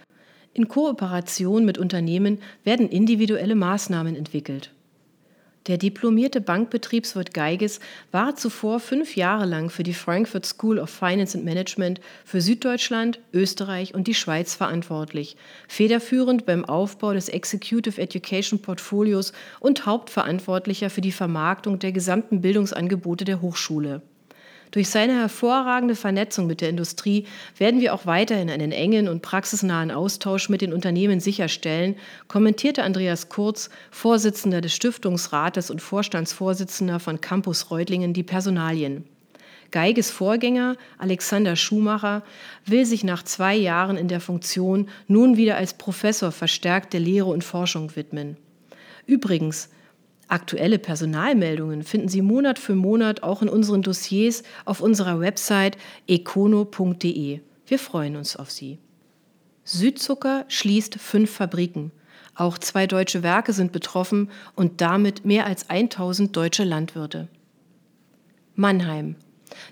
In 0.54 0.68
Kooperation 0.68 1.66
mit 1.66 1.78
Unternehmen 1.78 2.40
werden 2.64 2.90
individuelle 2.90 3.56
Maßnahmen 3.56 4.16
entwickelt. 4.16 4.72
Der 5.68 5.78
diplomierte 5.78 6.42
Bankbetriebswirt 6.42 7.34
Geiges 7.34 7.80
war 8.12 8.36
zuvor 8.36 8.82
fünf 8.82 9.16
Jahre 9.16 9.46
lang 9.46 9.70
für 9.70 9.84
die 9.84 9.94
Frankfurt 9.94 10.46
School 10.46 10.78
of 10.78 10.90
Finance 10.90 11.38
and 11.38 11.46
Management 11.46 12.02
für 12.26 12.42
Süddeutschland, 12.42 13.22
Österreich 13.32 13.94
und 13.94 14.08
die 14.08 14.14
Schweiz 14.14 14.56
verantwortlich, 14.56 15.38
federführend 15.70 16.46
beim 16.46 16.66
Aufbau 16.66 17.14
des 17.14 17.30
Executive 17.30 18.02
Education 18.02 18.62
Portfolios 18.62 19.32
und 19.62 19.86
Hauptverantwortlicher 19.86 20.90
für 20.90 21.02
die 21.02 21.14
Vermarktung 21.14 21.80
der 21.80 21.94
gesamten 21.94 22.42
Bildungsangebote 22.42 23.24
der 23.24 23.42
Hochschule. 23.42 24.02
Durch 24.74 24.90
seine 24.90 25.14
hervorragende 25.14 25.96
Vernetzung 25.96 26.48
mit 26.48 26.60
der 26.60 26.70
Industrie 26.70 27.28
werden 27.60 27.80
wir 27.80 27.94
auch 27.94 28.08
weiterhin 28.08 28.50
einen 28.50 28.72
engen 28.72 29.08
und 29.08 29.22
praxisnahen 29.22 29.92
Austausch 29.92 30.50
mit 30.50 30.62
den 30.62 30.74
Unternehmen 30.74 31.20
sicherstellen, 31.20 31.96
kommentierte 32.28 32.82
Andreas 32.82 33.30
Kurz, 33.30 33.70
Vorsitzender 33.92 34.62
des 34.62 34.74
Stiftungsrates 34.74 35.70
und 35.70 35.80
Vorstandsvorsitzender 35.80 37.00
von 37.00 37.22
Campus 37.22 37.70
Reutlingen, 37.70 38.14
die 38.14 38.24
Personalien. 38.24 39.06
Geiges 39.70 40.10
Vorgänger, 40.10 40.76
Alexander 40.98 41.56
Schumacher, 41.56 42.24
will 42.66 42.86
sich 42.86 43.04
nach 43.04 43.22
zwei 43.22 43.56
Jahren 43.56 43.96
in 43.96 44.08
der 44.08 44.22
Funktion 44.22 44.90
nun 45.08 45.38
wieder 45.38 45.56
als 45.56 45.76
Professor 45.76 46.32
verstärkt 46.32 46.94
der 46.94 47.00
Lehre 47.00 47.30
und 47.30 47.44
Forschung 47.44 47.96
widmen. 47.96 48.38
Übrigens, 49.06 49.70
Aktuelle 50.28 50.80
Personalmeldungen 50.80 51.84
finden 51.84 52.08
Sie 52.08 52.22
Monat 52.22 52.60
für 52.60 52.76
Monat 52.76 53.24
auch 53.24 53.42
in 53.42 53.50
unseren 53.50 53.82
Dossiers 53.82 54.44
auf 54.66 54.82
unserer 54.82 55.20
Website 55.20 55.78
econo.de. 56.08 57.42
Wir 57.66 57.80
freuen 57.80 58.16
uns 58.16 58.36
auf 58.36 58.50
Sie. 58.50 58.80
Südzucker 59.64 60.46
schließt 60.48 60.96
fünf 60.96 61.32
Fabriken. 61.32 61.92
Auch 62.36 62.58
zwei 62.58 62.88
deutsche 62.88 63.24
Werke 63.24 63.54
sind 63.54 63.72
betroffen 63.72 64.30
und 64.56 64.82
damit 64.82 65.24
mehr 65.24 65.46
als 65.46 65.70
1000 65.70 66.36
deutsche 66.36 66.64
Landwirte. 66.64 67.28
Mannheim. 68.56 69.16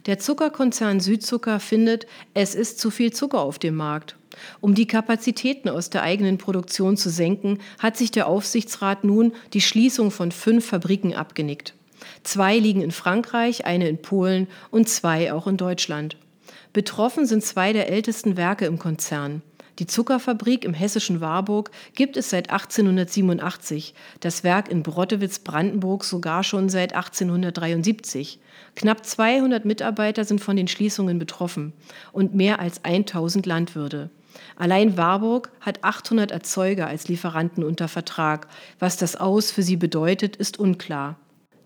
Der 0.05 0.19
Zuckerkonzern 0.19 0.99
Südzucker 0.99 1.59
findet, 1.59 2.07
es 2.33 2.55
ist 2.55 2.79
zu 2.79 2.91
viel 2.91 3.13
Zucker 3.13 3.41
auf 3.41 3.59
dem 3.59 3.75
Markt. 3.75 4.15
Um 4.61 4.75
die 4.75 4.87
Kapazitäten 4.87 5.69
aus 5.69 5.89
der 5.89 6.03
eigenen 6.03 6.37
Produktion 6.37 6.97
zu 6.97 7.09
senken, 7.09 7.59
hat 7.79 7.97
sich 7.97 8.11
der 8.11 8.27
Aufsichtsrat 8.27 9.03
nun 9.03 9.33
die 9.53 9.61
Schließung 9.61 10.11
von 10.11 10.31
fünf 10.31 10.65
Fabriken 10.65 11.13
abgenickt. 11.13 11.73
Zwei 12.23 12.57
liegen 12.57 12.81
in 12.81 12.91
Frankreich, 12.91 13.65
eine 13.65 13.87
in 13.87 14.01
Polen 14.01 14.47
und 14.71 14.89
zwei 14.89 15.33
auch 15.33 15.47
in 15.47 15.57
Deutschland. 15.57 16.17
Betroffen 16.73 17.25
sind 17.25 17.43
zwei 17.43 17.73
der 17.73 17.89
ältesten 17.89 18.37
Werke 18.37 18.65
im 18.65 18.79
Konzern. 18.79 19.41
Die 19.79 19.87
Zuckerfabrik 19.87 20.65
im 20.65 20.73
hessischen 20.73 21.21
Warburg 21.21 21.71
gibt 21.95 22.17
es 22.17 22.29
seit 22.29 22.49
1887, 22.49 23.93
das 24.19 24.43
Werk 24.43 24.69
in 24.69 24.83
Brottewitz-Brandenburg 24.83 26.03
sogar 26.03 26.43
schon 26.43 26.69
seit 26.69 26.93
1873. 26.93 28.39
Knapp 28.75 29.05
200 29.05 29.65
Mitarbeiter 29.65 30.25
sind 30.25 30.41
von 30.41 30.55
den 30.55 30.67
Schließungen 30.67 31.19
betroffen 31.19 31.73
und 32.11 32.35
mehr 32.35 32.59
als 32.59 32.83
1000 32.83 33.45
Landwirte. 33.45 34.09
Allein 34.55 34.97
Warburg 34.97 35.51
hat 35.61 35.83
800 35.83 36.31
Erzeuger 36.31 36.87
als 36.87 37.07
Lieferanten 37.07 37.63
unter 37.63 37.87
Vertrag. 37.87 38.47
Was 38.79 38.97
das 38.97 39.15
Aus 39.15 39.51
für 39.51 39.63
sie 39.63 39.77
bedeutet, 39.77 40.35
ist 40.35 40.59
unklar. 40.59 41.17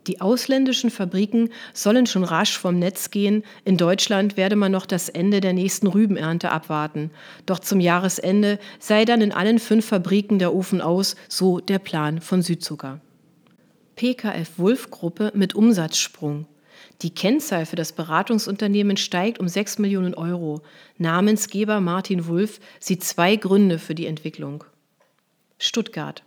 Die 0.07 0.21
ausländischen 0.21 0.91
Fabriken 0.91 1.49
sollen 1.73 2.05
schon 2.05 2.23
rasch 2.23 2.57
vom 2.57 2.77
Netz 2.77 3.09
gehen. 3.09 3.43
In 3.63 3.77
Deutschland 3.77 4.37
werde 4.37 4.55
man 4.55 4.71
noch 4.71 4.85
das 4.85 5.09
Ende 5.09 5.41
der 5.41 5.53
nächsten 5.53 5.87
Rübenernte 5.87 6.51
abwarten. 6.51 7.09
Doch 7.45 7.59
zum 7.59 7.79
Jahresende 7.79 8.59
sei 8.79 9.05
dann 9.05 9.21
in 9.21 9.31
allen 9.31 9.57
fünf 9.57 9.87
Fabriken 9.87 10.37
der 10.37 10.53
Ofen 10.53 10.81
aus, 10.81 11.15
so 11.27 11.59
der 11.59 11.79
Plan 11.79 12.21
von 12.21 12.43
Südzucker. 12.43 13.01
PKF 13.95 14.57
Wulf 14.57 14.91
Gruppe 14.91 15.31
mit 15.33 15.55
Umsatzsprung. 15.55 16.45
Die 17.01 17.13
Kennzahl 17.13 17.65
für 17.65 17.75
das 17.75 17.93
Beratungsunternehmen 17.93 18.97
steigt 18.97 19.39
um 19.39 19.47
6 19.47 19.79
Millionen 19.79 20.13
Euro. 20.13 20.61
Namensgeber 20.97 21.81
Martin 21.81 22.27
Wulff 22.27 22.59
sieht 22.79 23.03
zwei 23.03 23.37
Gründe 23.37 23.79
für 23.79 23.95
die 23.95 24.05
Entwicklung. 24.05 24.63
Stuttgart. 25.57 26.24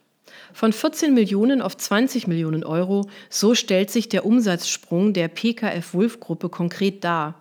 Von 0.53 0.73
14 0.73 1.15
Millionen 1.15 1.63
auf 1.63 1.77
20 1.77 2.27
Millionen 2.27 2.65
Euro, 2.65 3.09
so 3.31 3.55
stellt 3.55 3.91
sich 3.91 4.09
der 4.09 4.27
Umsatzsprung 4.27 5.13
der 5.13 5.29
PKF 5.29 5.95
Wulff 5.95 6.21
Gruppe 6.21 6.49
konkret 6.49 7.05
dar. 7.05 7.35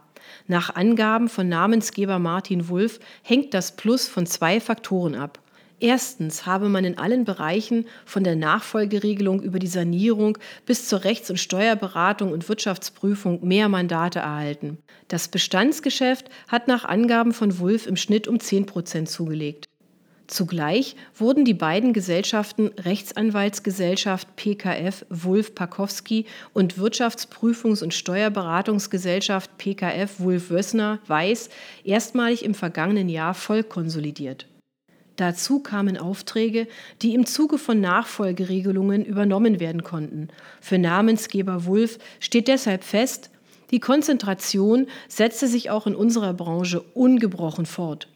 Nach 0.47 0.75
Angaben 0.75 1.29
von 1.29 1.49
Namensgeber 1.49 2.19
Martin 2.19 2.69
Wulff 2.69 2.99
hängt 3.23 3.53
das 3.53 3.75
Plus 3.75 4.07
von 4.07 4.25
zwei 4.25 4.59
Faktoren 4.59 5.15
ab. 5.15 5.39
Erstens 5.79 6.47
habe 6.47 6.69
man 6.69 6.85
in 6.85 6.97
allen 6.97 7.23
Bereichen 7.23 7.85
von 8.05 8.23
der 8.23 8.35
Nachfolgeregelung 8.35 9.43
über 9.43 9.59
die 9.59 9.67
Sanierung 9.67 10.39
bis 10.65 10.87
zur 10.87 11.03
Rechts- 11.03 11.29
und 11.29 11.37
Steuerberatung 11.37 12.31
und 12.31 12.49
Wirtschaftsprüfung 12.49 13.45
mehr 13.45 13.69
Mandate 13.69 14.19
erhalten. 14.19 14.79
Das 15.07 15.27
Bestandsgeschäft 15.27 16.29
hat 16.47 16.67
nach 16.67 16.83
Angaben 16.83 17.31
von 17.31 17.59
Wulff 17.59 17.85
im 17.85 17.95
Schnitt 17.95 18.27
um 18.27 18.39
10 18.39 18.65
Prozent 18.65 19.09
zugelegt. 19.09 19.69
Zugleich 20.27 20.97
wurden 21.15 21.45
die 21.45 21.53
beiden 21.53 21.93
Gesellschaften 21.93 22.67
Rechtsanwaltsgesellschaft 22.77 24.35
PKF 24.35 25.05
Wulf 25.09 25.55
Pakowski 25.55 26.25
und 26.53 26.77
Wirtschaftsprüfungs- 26.77 27.81
und 27.81 27.93
Steuerberatungsgesellschaft 27.93 29.57
PKF 29.57 30.19
Wulf 30.19 30.49
Wössner 30.49 30.99
Weiß 31.07 31.49
erstmalig 31.85 32.43
im 32.43 32.55
vergangenen 32.55 33.07
Jahr 33.07 33.33
voll 33.33 33.63
konsolidiert. 33.63 34.47
Dazu 35.15 35.59
kamen 35.59 35.97
Aufträge, 35.97 36.67
die 37.01 37.15
im 37.15 37.25
Zuge 37.25 37.57
von 37.57 37.79
Nachfolgeregelungen 37.79 39.05
übernommen 39.05 39.61
werden 39.61 39.83
konnten. 39.83 40.27
Für 40.59 40.77
Namensgeber 40.77 41.65
Wulf 41.65 41.99
steht 42.19 42.49
deshalb 42.49 42.83
fest, 42.83 43.29
die 43.71 43.79
Konzentration 43.79 44.87
setzte 45.07 45.47
sich 45.47 45.69
auch 45.69 45.87
in 45.87 45.95
unserer 45.95 46.33
Branche 46.33 46.81
ungebrochen 46.93 47.65
fort. 47.65 48.09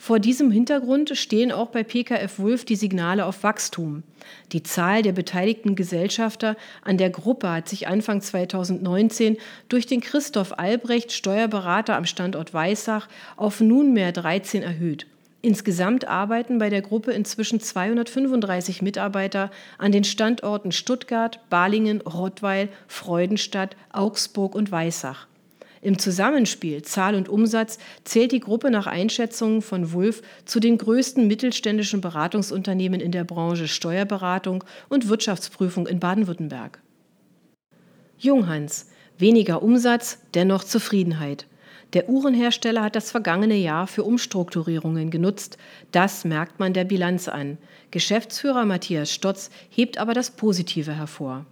Vor 0.00 0.18
diesem 0.18 0.50
Hintergrund 0.50 1.12
stehen 1.14 1.52
auch 1.52 1.68
bei 1.68 1.84
PKF 1.84 2.38
Wulf 2.38 2.64
die 2.64 2.74
Signale 2.74 3.26
auf 3.26 3.42
Wachstum. 3.42 4.02
Die 4.50 4.62
Zahl 4.62 5.02
der 5.02 5.12
beteiligten 5.12 5.76
Gesellschafter 5.76 6.56
an 6.82 6.96
der 6.96 7.10
Gruppe 7.10 7.50
hat 7.50 7.68
sich 7.68 7.86
Anfang 7.86 8.22
2019 8.22 9.36
durch 9.68 9.84
den 9.84 10.00
Christoph 10.00 10.58
Albrecht, 10.58 11.12
Steuerberater 11.12 11.96
am 11.96 12.06
Standort 12.06 12.54
Weissach, 12.54 13.08
auf 13.36 13.60
nunmehr 13.60 14.12
13 14.12 14.62
erhöht. 14.62 15.06
Insgesamt 15.42 16.08
arbeiten 16.08 16.56
bei 16.56 16.70
der 16.70 16.80
Gruppe 16.80 17.12
inzwischen 17.12 17.60
235 17.60 18.80
Mitarbeiter 18.80 19.50
an 19.76 19.92
den 19.92 20.04
Standorten 20.04 20.72
Stuttgart, 20.72 21.40
Balingen, 21.50 22.00
Rottweil, 22.00 22.70
Freudenstadt, 22.88 23.76
Augsburg 23.92 24.54
und 24.54 24.72
Weissach. 24.72 25.26
Im 25.82 25.98
Zusammenspiel 25.98 26.82
Zahl 26.82 27.14
und 27.14 27.28
Umsatz 27.28 27.78
zählt 28.04 28.32
die 28.32 28.40
Gruppe 28.40 28.70
nach 28.70 28.86
Einschätzungen 28.86 29.62
von 29.62 29.92
Wulff 29.92 30.22
zu 30.44 30.60
den 30.60 30.76
größten 30.76 31.26
mittelständischen 31.26 32.02
Beratungsunternehmen 32.02 33.00
in 33.00 33.12
der 33.12 33.24
Branche 33.24 33.66
Steuerberatung 33.66 34.62
und 34.90 35.08
Wirtschaftsprüfung 35.08 35.86
in 35.86 35.98
Baden-Württemberg. 35.98 36.80
Junghans. 38.18 38.88
Weniger 39.16 39.62
Umsatz, 39.62 40.18
dennoch 40.34 40.64
Zufriedenheit. 40.64 41.46
Der 41.92 42.08
Uhrenhersteller 42.08 42.82
hat 42.82 42.96
das 42.96 43.10
vergangene 43.10 43.56
Jahr 43.56 43.86
für 43.86 44.04
Umstrukturierungen 44.04 45.10
genutzt. 45.10 45.58
Das 45.92 46.24
merkt 46.24 46.58
man 46.60 46.72
der 46.72 46.84
Bilanz 46.84 47.28
an. 47.28 47.58
Geschäftsführer 47.90 48.64
Matthias 48.64 49.12
Stotz 49.12 49.50
hebt 49.68 49.98
aber 49.98 50.14
das 50.14 50.30
Positive 50.30 50.92
hervor. 50.92 51.46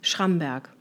Schramberg. 0.00 0.73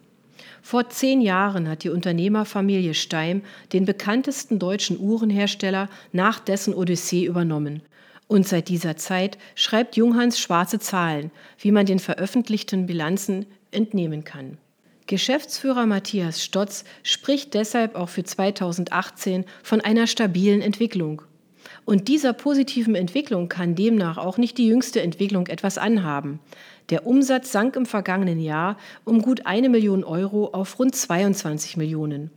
Vor 0.65 0.87
zehn 0.89 1.19
Jahren 1.19 1.67
hat 1.67 1.83
die 1.83 1.89
Unternehmerfamilie 1.89 2.93
Steim 2.93 3.41
den 3.73 3.83
bekanntesten 3.83 4.59
deutschen 4.59 4.97
Uhrenhersteller 4.97 5.89
nach 6.13 6.39
dessen 6.39 6.73
Odyssee 6.73 7.25
übernommen. 7.25 7.81
Und 8.27 8.47
seit 8.47 8.69
dieser 8.69 8.95
Zeit 8.95 9.37
schreibt 9.55 9.97
Junghans 9.97 10.39
schwarze 10.39 10.79
Zahlen, 10.79 11.31
wie 11.59 11.73
man 11.73 11.85
den 11.85 11.99
veröffentlichten 11.99 12.85
Bilanzen 12.85 13.45
entnehmen 13.71 14.23
kann. 14.23 14.57
Geschäftsführer 15.05 15.85
Matthias 15.85 16.41
Stotz 16.41 16.85
spricht 17.03 17.53
deshalb 17.55 17.95
auch 17.95 18.07
für 18.07 18.23
2018 18.23 19.43
von 19.63 19.81
einer 19.81 20.07
stabilen 20.07 20.61
Entwicklung. 20.61 21.23
Und 21.83 22.07
dieser 22.07 22.31
positiven 22.31 22.95
Entwicklung 22.95 23.49
kann 23.49 23.75
demnach 23.75 24.17
auch 24.17 24.37
nicht 24.37 24.57
die 24.57 24.67
jüngste 24.67 25.01
Entwicklung 25.01 25.47
etwas 25.47 25.77
anhaben. 25.77 26.39
Der 26.89 27.07
Umsatz 27.07 27.51
sank 27.51 27.75
im 27.75 27.85
vergangenen 27.85 28.39
Jahr 28.39 28.77
um 29.05 29.21
gut 29.21 29.45
eine 29.45 29.69
Million 29.69 30.03
Euro 30.03 30.49
auf 30.53 30.79
rund 30.79 30.95
22 30.95 31.77
Millionen. 31.77 32.29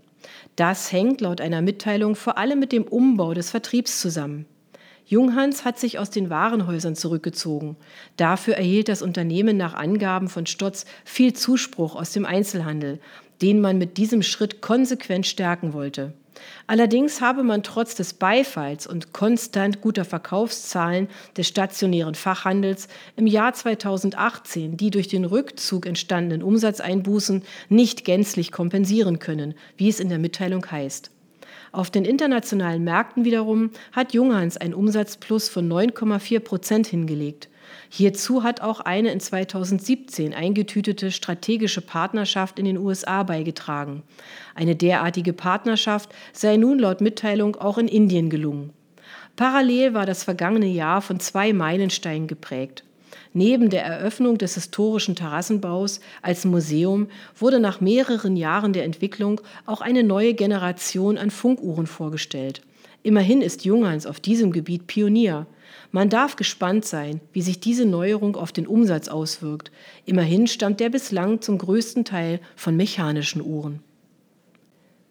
Das 0.56 0.92
hängt 0.92 1.20
laut 1.20 1.40
einer 1.40 1.62
Mitteilung 1.62 2.14
vor 2.14 2.38
allem 2.38 2.58
mit 2.58 2.72
dem 2.72 2.84
Umbau 2.84 3.34
des 3.34 3.50
Vertriebs 3.50 4.00
zusammen. 4.00 4.46
Junghans 5.08 5.64
hat 5.64 5.78
sich 5.78 6.00
aus 6.00 6.10
den 6.10 6.30
Warenhäusern 6.30 6.96
zurückgezogen. 6.96 7.76
Dafür 8.16 8.54
erhielt 8.54 8.88
das 8.88 9.02
Unternehmen 9.02 9.56
nach 9.56 9.74
Angaben 9.74 10.28
von 10.28 10.46
Stotz 10.46 10.84
viel 11.04 11.32
Zuspruch 11.32 11.94
aus 11.94 12.12
dem 12.12 12.24
Einzelhandel, 12.24 12.98
den 13.40 13.60
man 13.60 13.78
mit 13.78 13.98
diesem 13.98 14.22
Schritt 14.22 14.62
konsequent 14.62 15.26
stärken 15.26 15.72
wollte. 15.72 16.12
Allerdings 16.66 17.20
habe 17.20 17.42
man 17.42 17.62
trotz 17.62 17.94
des 17.94 18.14
Beifalls 18.14 18.86
und 18.86 19.12
konstant 19.12 19.80
guter 19.80 20.04
Verkaufszahlen 20.04 21.08
des 21.36 21.48
stationären 21.48 22.14
Fachhandels 22.14 22.88
im 23.16 23.26
Jahr 23.26 23.52
2018 23.52 24.76
die 24.76 24.90
durch 24.90 25.08
den 25.08 25.24
Rückzug 25.24 25.86
entstandenen 25.86 26.42
Umsatzeinbußen 26.42 27.42
nicht 27.68 28.04
gänzlich 28.04 28.52
kompensieren 28.52 29.18
können, 29.18 29.54
wie 29.76 29.88
es 29.88 30.00
in 30.00 30.08
der 30.08 30.18
Mitteilung 30.18 30.70
heißt. 30.70 31.10
Auf 31.72 31.90
den 31.90 32.04
internationalen 32.04 32.84
Märkten 32.84 33.24
wiederum 33.24 33.70
hat 33.92 34.14
Junghans 34.14 34.56
ein 34.56 34.74
Umsatzplus 34.74 35.48
von 35.48 35.68
9,4 35.70 36.40
Prozent 36.40 36.86
hingelegt. 36.86 37.48
Hierzu 37.88 38.42
hat 38.42 38.60
auch 38.60 38.80
eine 38.80 39.12
in 39.12 39.20
2017 39.20 40.34
eingetütete 40.34 41.10
strategische 41.10 41.80
Partnerschaft 41.80 42.58
in 42.58 42.64
den 42.64 42.78
USA 42.78 43.22
beigetragen. 43.22 44.02
Eine 44.54 44.76
derartige 44.76 45.32
Partnerschaft 45.32 46.10
sei 46.32 46.56
nun 46.56 46.78
laut 46.78 47.00
Mitteilung 47.00 47.56
auch 47.56 47.78
in 47.78 47.88
Indien 47.88 48.30
gelungen. 48.30 48.72
Parallel 49.36 49.94
war 49.94 50.06
das 50.06 50.24
vergangene 50.24 50.66
Jahr 50.66 51.02
von 51.02 51.20
zwei 51.20 51.52
Meilensteinen 51.52 52.26
geprägt. 52.26 52.84
Neben 53.32 53.68
der 53.68 53.84
Eröffnung 53.84 54.38
des 54.38 54.54
historischen 54.54 55.14
Terrassenbaus 55.14 56.00
als 56.22 56.46
Museum 56.46 57.08
wurde 57.38 57.60
nach 57.60 57.82
mehreren 57.82 58.34
Jahren 58.34 58.72
der 58.72 58.84
Entwicklung 58.84 59.42
auch 59.66 59.82
eine 59.82 60.02
neue 60.02 60.32
Generation 60.32 61.18
an 61.18 61.30
Funkuhren 61.30 61.86
vorgestellt. 61.86 62.62
Immerhin 63.06 63.40
ist 63.40 63.64
Junghans 63.64 64.04
auf 64.04 64.18
diesem 64.18 64.50
Gebiet 64.50 64.88
Pionier. 64.88 65.46
Man 65.92 66.10
darf 66.10 66.34
gespannt 66.34 66.84
sein, 66.84 67.20
wie 67.32 67.40
sich 67.40 67.60
diese 67.60 67.86
Neuerung 67.86 68.34
auf 68.34 68.50
den 68.50 68.66
Umsatz 68.66 69.06
auswirkt. 69.06 69.70
Immerhin 70.06 70.48
stammt 70.48 70.80
der 70.80 70.88
bislang 70.88 71.40
zum 71.40 71.56
größten 71.56 72.04
Teil 72.04 72.40
von 72.56 72.76
mechanischen 72.76 73.42
Uhren. 73.42 73.78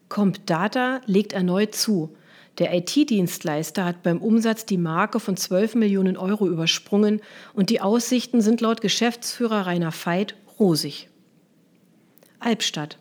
Compdata 0.09 0.99
legt 1.05 1.31
erneut 1.31 1.73
zu. 1.73 2.13
Der 2.57 2.75
IT-Dienstleister 2.75 3.85
hat 3.85 4.03
beim 4.03 4.17
Umsatz 4.17 4.65
die 4.65 4.77
Marke 4.77 5.21
von 5.21 5.37
12 5.37 5.75
Millionen 5.75 6.17
Euro 6.17 6.49
übersprungen 6.49 7.21
und 7.53 7.69
die 7.69 7.79
Aussichten 7.79 8.41
sind 8.41 8.59
laut 8.59 8.81
Geschäftsführer 8.81 9.67
Rainer 9.67 9.93
Veit 9.93 10.35
rosig. 10.59 11.07
Albstadt. 12.41 12.97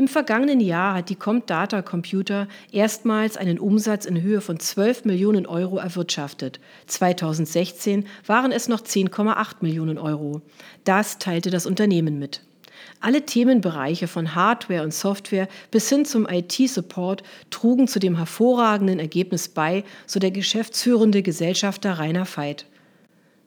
Im 0.00 0.08
vergangenen 0.08 0.60
Jahr 0.60 0.94
hat 0.94 1.10
die 1.10 1.14
Comdata 1.14 1.82
Computer 1.82 2.48
erstmals 2.72 3.36
einen 3.36 3.58
Umsatz 3.58 4.06
in 4.06 4.22
Höhe 4.22 4.40
von 4.40 4.58
12 4.58 5.04
Millionen 5.04 5.44
Euro 5.44 5.76
erwirtschaftet. 5.76 6.58
2016 6.86 8.06
waren 8.24 8.50
es 8.50 8.66
noch 8.66 8.80
10,8 8.80 9.56
Millionen 9.60 9.98
Euro. 9.98 10.40
Das 10.84 11.18
teilte 11.18 11.50
das 11.50 11.66
Unternehmen 11.66 12.18
mit. 12.18 12.40
Alle 13.00 13.26
Themenbereiche 13.26 14.08
von 14.08 14.34
Hardware 14.34 14.84
und 14.84 14.94
Software 14.94 15.48
bis 15.70 15.90
hin 15.90 16.06
zum 16.06 16.26
IT-Support 16.26 17.22
trugen 17.50 17.86
zu 17.86 17.98
dem 17.98 18.16
hervorragenden 18.16 19.00
Ergebnis 19.00 19.50
bei, 19.50 19.84
so 20.06 20.18
der 20.18 20.30
geschäftsführende 20.30 21.20
Gesellschafter 21.20 21.98
Rainer 21.98 22.24
Veit. 22.24 22.64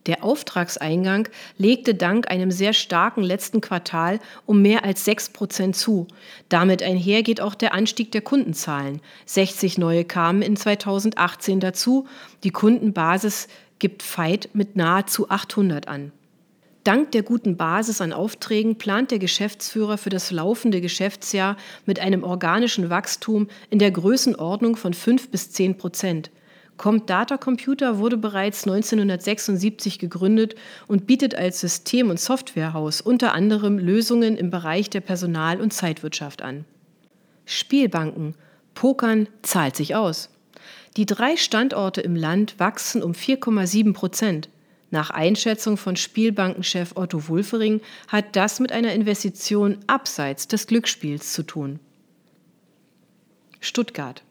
Der 0.06 0.24
Auftragseingang 0.24 1.30
legte 1.58 1.96
dank 1.96 2.30
einem 2.30 2.52
sehr 2.52 2.74
starken 2.74 3.24
letzten 3.24 3.62
Quartal 3.62 4.20
um 4.46 4.62
mehr 4.62 4.84
als 4.84 5.06
6 5.06 5.30
Prozent 5.30 5.76
zu. 5.76 6.08
Damit 6.50 6.84
einher 6.84 7.24
geht 7.24 7.40
auch 7.40 7.56
der 7.56 7.74
Anstieg 7.74 8.12
der 8.12 8.22
Kundenzahlen. 8.22 9.02
60 9.26 9.78
neue 9.78 10.04
kamen 10.04 10.42
in 10.42 10.58
2018 10.58 11.60
dazu. 11.62 12.06
Die 12.44 12.52
Kundenbasis 12.52 13.48
gibt 13.80 14.04
Veit 14.18 14.50
mit 14.54 14.76
nahezu 14.76 15.30
800 15.30 15.88
an. 15.88 16.12
Dank 16.84 17.14
der 17.14 17.24
guten 17.24 17.56
Basis 17.56 18.02
an 18.02 18.12
Aufträgen 18.12 18.78
plant 18.78 19.12
der 19.12 19.20
Geschäftsführer 19.20 19.98
für 19.98 20.10
das 20.10 20.32
laufende 20.32 20.82
Geschäftsjahr 20.82 21.56
mit 21.86 22.00
einem 22.00 22.26
organischen 22.26 22.90
Wachstum 22.90 23.48
in 23.70 23.80
der 23.80 23.92
Größenordnung 23.92 24.76
von 24.76 24.94
5 24.94 25.30
bis 25.30 25.52
10 25.52 25.78
Prozent. 25.78 26.30
Comdata 26.84 27.38
Computer 27.38 27.98
wurde 27.98 28.18
bereits 28.18 28.68
1976 28.68 30.00
gegründet 30.00 30.56
und 30.86 31.08
bietet 31.08 31.34
als 31.34 31.62
System- 31.62 32.10
und 32.10 32.20
Softwarehaus 32.20 33.00
unter 33.00 33.34
anderem 33.34 33.80
Lösungen 33.80 34.36
im 34.36 34.50
Bereich 34.50 34.90
der 34.90 35.00
Personal- 35.00 35.62
und 35.62 35.72
Zeitwirtschaft 35.72 36.42
an. 36.42 36.66
Spielbanken. 37.46 38.36
Pokern 38.76 39.30
zahlt 39.44 39.78
sich 39.78 39.96
aus. 39.96 40.30
Die 40.98 41.06
drei 41.06 41.38
Standorte 41.38 42.02
im 42.02 42.18
Land 42.18 42.60
wachsen 42.60 43.02
um 43.02 43.14
4,7 43.14 43.94
Prozent. 43.94 44.50
Nach 44.92 45.10
Einschätzung 45.10 45.78
von 45.78 45.96
Spielbankenchef 45.96 46.98
Otto 46.98 47.30
Wulfering 47.30 47.80
hat 48.10 48.36
das 48.36 48.60
mit 48.60 48.74
einer 48.74 48.92
Investition 48.92 49.78
abseits 49.88 50.50
des 50.50 50.68
Glücksspiels 50.68 51.32
zu 51.32 51.44
tun. 51.44 51.80
Stuttgart. 53.62 54.22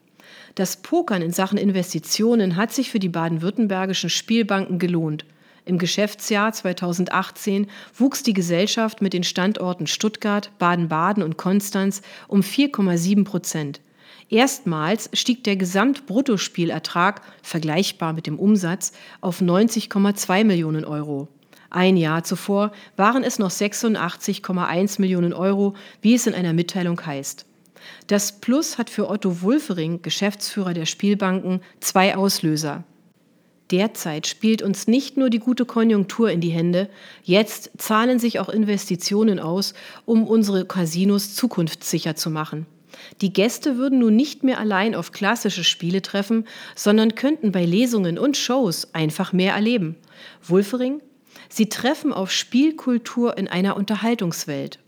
Das 0.55 0.77
Pokern 0.77 1.21
in 1.21 1.31
Sachen 1.31 1.57
Investitionen 1.57 2.55
hat 2.55 2.71
sich 2.71 2.89
für 2.89 2.99
die 2.99 3.09
baden-württembergischen 3.09 4.09
Spielbanken 4.09 4.79
gelohnt. 4.79 5.25
Im 5.65 5.77
Geschäftsjahr 5.77 6.51
2018 6.51 7.67
wuchs 7.97 8.21
die 8.23 8.33
Gesellschaft 8.33 9.01
mit 9.01 9.13
den 9.13 9.23
Standorten 9.23 9.87
Stuttgart, 9.87 10.51
Baden-Baden 10.59 11.23
und 11.23 11.37
Konstanz 11.37 12.01
um 12.27 12.41
4,7 12.41 13.23
Prozent. 13.23 13.81
Erstmals 14.29 15.09
stieg 15.13 15.43
der 15.43 15.55
Gesamtbruttospielertrag, 15.55 17.21
vergleichbar 17.41 18.13
mit 18.13 18.27
dem 18.27 18.39
Umsatz, 18.39 18.91
auf 19.21 19.41
90,2 19.41 20.43
Millionen 20.43 20.85
Euro. 20.85 21.27
Ein 21.69 21.97
Jahr 21.97 22.23
zuvor 22.23 22.71
waren 22.97 23.23
es 23.23 23.39
noch 23.39 23.49
86,1 23.49 25.01
Millionen 25.01 25.33
Euro, 25.33 25.75
wie 26.01 26.13
es 26.13 26.27
in 26.27 26.35
einer 26.35 26.53
Mitteilung 26.53 27.03
heißt. 27.05 27.45
Das 28.07 28.39
Plus 28.39 28.77
hat 28.77 28.89
für 28.89 29.09
Otto 29.09 29.41
Wulfering, 29.41 30.01
Geschäftsführer 30.01 30.73
der 30.73 30.85
Spielbanken, 30.85 31.61
zwei 31.79 32.15
Auslöser. 32.15 32.83
Derzeit 33.71 34.27
spielt 34.27 34.61
uns 34.61 34.87
nicht 34.87 35.17
nur 35.17 35.29
die 35.29 35.39
gute 35.39 35.65
Konjunktur 35.65 36.29
in 36.29 36.41
die 36.41 36.49
Hände, 36.49 36.89
jetzt 37.23 37.71
zahlen 37.77 38.19
sich 38.19 38.39
auch 38.39 38.49
Investitionen 38.49 39.39
aus, 39.39 39.73
um 40.05 40.27
unsere 40.27 40.65
Casinos 40.65 41.33
zukunftssicher 41.33 42.15
zu 42.15 42.29
machen. 42.29 42.67
Die 43.21 43.33
Gäste 43.33 43.77
würden 43.77 43.99
nun 43.99 44.15
nicht 44.15 44.43
mehr 44.43 44.59
allein 44.59 44.95
auf 44.95 45.11
klassische 45.11 45.63
Spiele 45.63 46.01
treffen, 46.01 46.45
sondern 46.75 47.15
könnten 47.15 47.51
bei 47.51 47.65
Lesungen 47.65 48.19
und 48.19 48.37
Shows 48.37 48.93
einfach 48.93 49.33
mehr 49.33 49.53
erleben. 49.53 49.95
Wulfering? 50.43 51.01
Sie 51.49 51.69
treffen 51.69 52.13
auf 52.13 52.31
Spielkultur 52.31 53.37
in 53.37 53.47
einer 53.47 53.77
Unterhaltungswelt. 53.77 54.79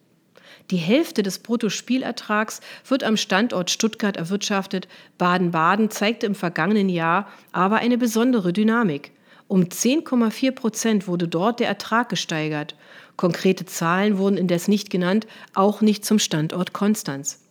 Die 0.71 0.77
Hälfte 0.77 1.21
des 1.21 1.39
Bruttospielertrags 1.39 2.59
wird 2.87 3.03
am 3.03 3.17
Standort 3.17 3.69
Stuttgart 3.69 4.17
erwirtschaftet. 4.17 4.87
Baden-Baden 5.17 5.91
zeigte 5.91 6.25
im 6.25 6.33
vergangenen 6.33 6.89
Jahr 6.89 7.27
aber 7.51 7.77
eine 7.77 7.97
besondere 7.97 8.51
Dynamik. 8.51 9.11
Um 9.47 9.65
10,4 9.65 10.51
Prozent 10.53 11.07
wurde 11.07 11.27
dort 11.27 11.59
der 11.59 11.67
Ertrag 11.67 12.09
gesteigert. 12.09 12.75
Konkrete 13.15 13.65
Zahlen 13.65 14.17
wurden 14.17 14.37
indes 14.37 14.67
nicht 14.67 14.89
genannt, 14.89 15.27
auch 15.53 15.81
nicht 15.81 16.03
zum 16.03 16.17
Standort 16.17 16.73
Konstanz. 16.73 17.41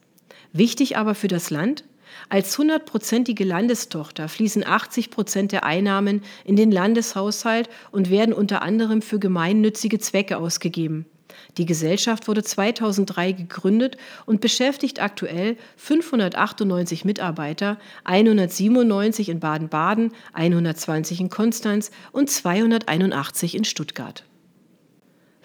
Wichtig 0.52 0.96
aber 0.96 1.14
für 1.14 1.28
das 1.28 1.50
Land? 1.50 1.84
Als 2.28 2.56
hundertprozentige 2.58 3.44
Landestochter 3.44 4.28
fließen 4.28 4.66
80 4.66 5.10
Prozent 5.10 5.52
der 5.52 5.64
Einnahmen 5.64 6.22
in 6.44 6.56
den 6.56 6.72
Landeshaushalt 6.72 7.68
und 7.92 8.10
werden 8.10 8.34
unter 8.34 8.62
anderem 8.62 9.02
für 9.02 9.18
gemeinnützige 9.18 9.98
Zwecke 9.98 10.36
ausgegeben. 10.36 11.06
Die 11.56 11.66
Gesellschaft 11.66 12.26
wurde 12.26 12.42
2003 12.42 13.32
gegründet 13.32 13.96
und 14.26 14.40
beschäftigt 14.40 15.00
aktuell 15.00 15.56
598 15.76 17.04
Mitarbeiter, 17.04 17.78
197 18.04 19.28
in 19.28 19.38
Baden-Baden, 19.38 20.12
120 20.32 21.20
in 21.20 21.30
Konstanz 21.30 21.92
und 22.10 22.28
281 22.28 23.54
in 23.54 23.64
Stuttgart. 23.64 24.24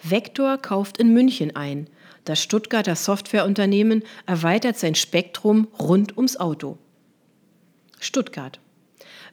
Vector 0.02 0.58
kauft 0.58 0.98
in 0.98 1.12
München 1.12 1.54
ein. 1.54 1.88
Das 2.24 2.42
Stuttgarter 2.42 2.96
Softwareunternehmen 2.96 4.02
erweitert 4.26 4.78
sein 4.78 4.94
Spektrum 4.94 5.68
rund 5.78 6.16
ums 6.16 6.38
Auto. 6.38 6.78
Stuttgart. 8.00 8.60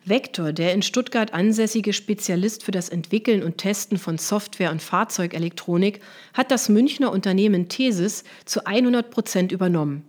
Vector, 0.09 0.53
der 0.53 0.73
in 0.73 0.81
Stuttgart 0.81 1.33
ansässige 1.33 1.91
Spezialist 1.91 2.63
für 2.63 2.71
das 2.71 2.89
Entwickeln 2.89 3.43
und 3.43 3.57
Testen 3.57 3.97
von 3.97 4.17
Software 4.17 4.71
und 4.71 4.81
Fahrzeugelektronik, 4.81 5.99
hat 6.33 6.51
das 6.51 6.69
Münchner 6.69 7.11
Unternehmen 7.11 7.67
Thesis 7.67 8.23
zu 8.45 8.65
100 8.65 9.09
Prozent 9.09 9.51
übernommen. 9.51 10.03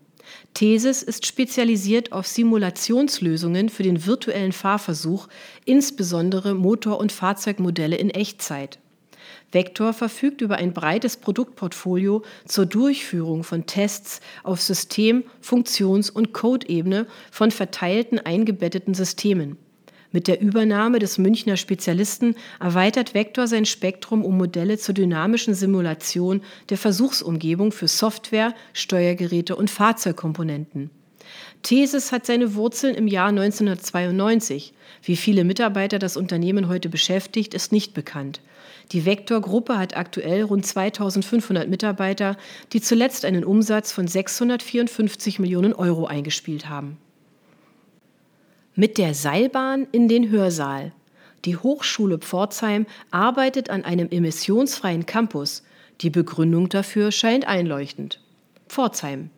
Thesis 0.54 1.02
ist 1.02 1.26
spezialisiert 1.26 2.12
auf 2.12 2.26
Simulationslösungen 2.26 3.68
für 3.68 3.82
den 3.82 4.06
virtuellen 4.06 4.52
Fahrversuch, 4.52 5.28
insbesondere 5.64 6.54
Motor- 6.54 7.00
und 7.00 7.12
Fahrzeugmodelle 7.12 7.96
in 7.96 8.11
Echtzeit. 8.11 8.78
Vector 9.50 9.92
verfügt 9.92 10.42
über 10.42 10.56
ein 10.56 10.74
breites 10.74 11.16
Produktportfolio 11.16 12.22
zur 12.46 12.66
Durchführung 12.66 13.44
von 13.44 13.66
Tests 13.66 14.20
auf 14.42 14.61
System-, 14.61 15.24
Funktions- 15.40 16.11
und 16.11 16.32
Code-Ebene 16.32 17.06
von 17.30 17.50
verteilten 17.50 18.18
eingebetteten 18.18 18.94
Systemen. 18.94 19.56
Mit 20.11 20.27
der 20.27 20.40
Übernahme 20.40 21.01
des 21.01 21.18
Münchner 21.18 21.59
Spezialisten 21.59 22.35
erweitert 22.61 23.12
Vector 23.12 23.47
sein 23.47 23.66
Spektrum 23.66 24.25
um 24.25 24.38
Modelle 24.38 24.79
zur 24.79 24.94
dynamischen 24.94 25.53
Simulation 25.53 26.40
der 26.71 26.79
Versuchsumgebung 26.79 27.73
für 27.73 27.88
Software, 27.88 28.55
Steuergeräte 28.73 29.55
und 29.55 29.71
Fahrzeugkomponenten. 29.71 30.90
Thesis 31.62 32.11
hat 32.11 32.25
seine 32.25 32.55
Wurzeln 32.55 32.94
im 32.94 33.07
Jahr 33.07 33.29
1992. 33.29 34.73
Wie 35.03 35.16
viele 35.16 35.44
Mitarbeiter 35.44 35.99
das 35.99 36.16
Unternehmen 36.16 36.68
heute 36.68 36.88
beschäftigt, 36.88 37.53
ist 37.53 37.71
nicht 37.73 37.92
bekannt. 37.92 38.40
Die 38.92 39.05
Vector-Gruppe 39.05 39.77
hat 39.77 39.94
aktuell 39.94 40.42
rund 40.42 40.64
2500 40.64 41.68
Mitarbeiter, 41.68 42.38
die 42.73 42.81
zuletzt 42.81 43.27
einen 43.27 43.44
Umsatz 43.44 43.92
von 43.92 44.09
654 44.09 45.38
Millionen 45.38 45.75
Euro 45.75 46.07
eingespielt 46.07 46.71
haben. 46.71 46.97
Mit 48.81 48.97
der 48.97 49.12
Seilbahn 49.12 49.88
in 49.91 50.07
den 50.07 50.31
Hörsaal. 50.31 50.93
Die 51.45 51.57
Hochschule 51.57 52.19
Pforzheim 52.19 52.87
arbeitet 53.11 53.71
an 53.71 53.85
einem 53.85 54.09
emissionsfreien 54.09 55.05
Campus. 55.05 55.64
Die 56.01 56.11
Begründung 56.11 56.69
dafür 56.69 57.11
scheint 57.11 57.49
einleuchtend. 57.49 58.21
Pforzheim. 58.69 59.31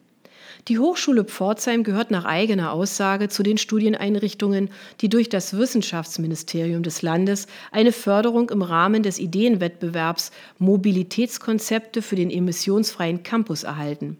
Die 0.68 0.78
Hochschule 0.78 1.24
Pforzheim 1.24 1.84
gehört 1.84 2.10
nach 2.10 2.26
eigener 2.26 2.72
Aussage 2.72 3.30
zu 3.30 3.42
den 3.42 3.56
Studieneinrichtungen, 3.56 4.68
die 5.00 5.08
durch 5.08 5.30
das 5.30 5.56
Wissenschaftsministerium 5.56 6.82
des 6.82 7.00
Landes 7.00 7.46
eine 7.72 7.92
Förderung 7.92 8.50
im 8.50 8.60
Rahmen 8.60 9.02
des 9.02 9.18
Ideenwettbewerbs 9.18 10.32
Mobilitätskonzepte 10.58 12.02
für 12.02 12.16
den 12.16 12.30
emissionsfreien 12.30 13.22
Campus 13.22 13.62
erhalten. 13.62 14.18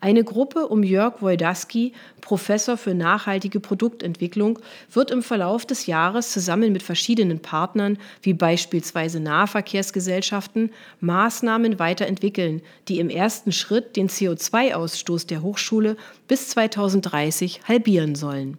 Eine 0.00 0.24
Gruppe 0.24 0.68
um 0.68 0.82
Jörg 0.82 1.22
Wojdaski, 1.22 1.92
Professor 2.20 2.76
für 2.76 2.94
nachhaltige 2.94 3.60
Produktentwicklung, 3.60 4.58
wird 4.90 5.10
im 5.10 5.22
Verlauf 5.22 5.64
des 5.64 5.86
Jahres 5.86 6.32
zusammen 6.32 6.72
mit 6.72 6.82
verschiedenen 6.82 7.40
Partnern, 7.40 7.98
wie 8.22 8.34
beispielsweise 8.34 9.20
Nahverkehrsgesellschaften, 9.20 10.70
Maßnahmen 11.00 11.78
weiterentwickeln, 11.78 12.62
die 12.88 12.98
im 12.98 13.10
ersten 13.10 13.52
Schritt 13.52 13.96
den 13.96 14.08
CO2-Ausstoß 14.08 15.26
der 15.26 15.42
Hochschule 15.42 15.96
bis 16.26 16.48
2030 16.48 17.62
halbieren 17.68 18.14
sollen. 18.14 18.58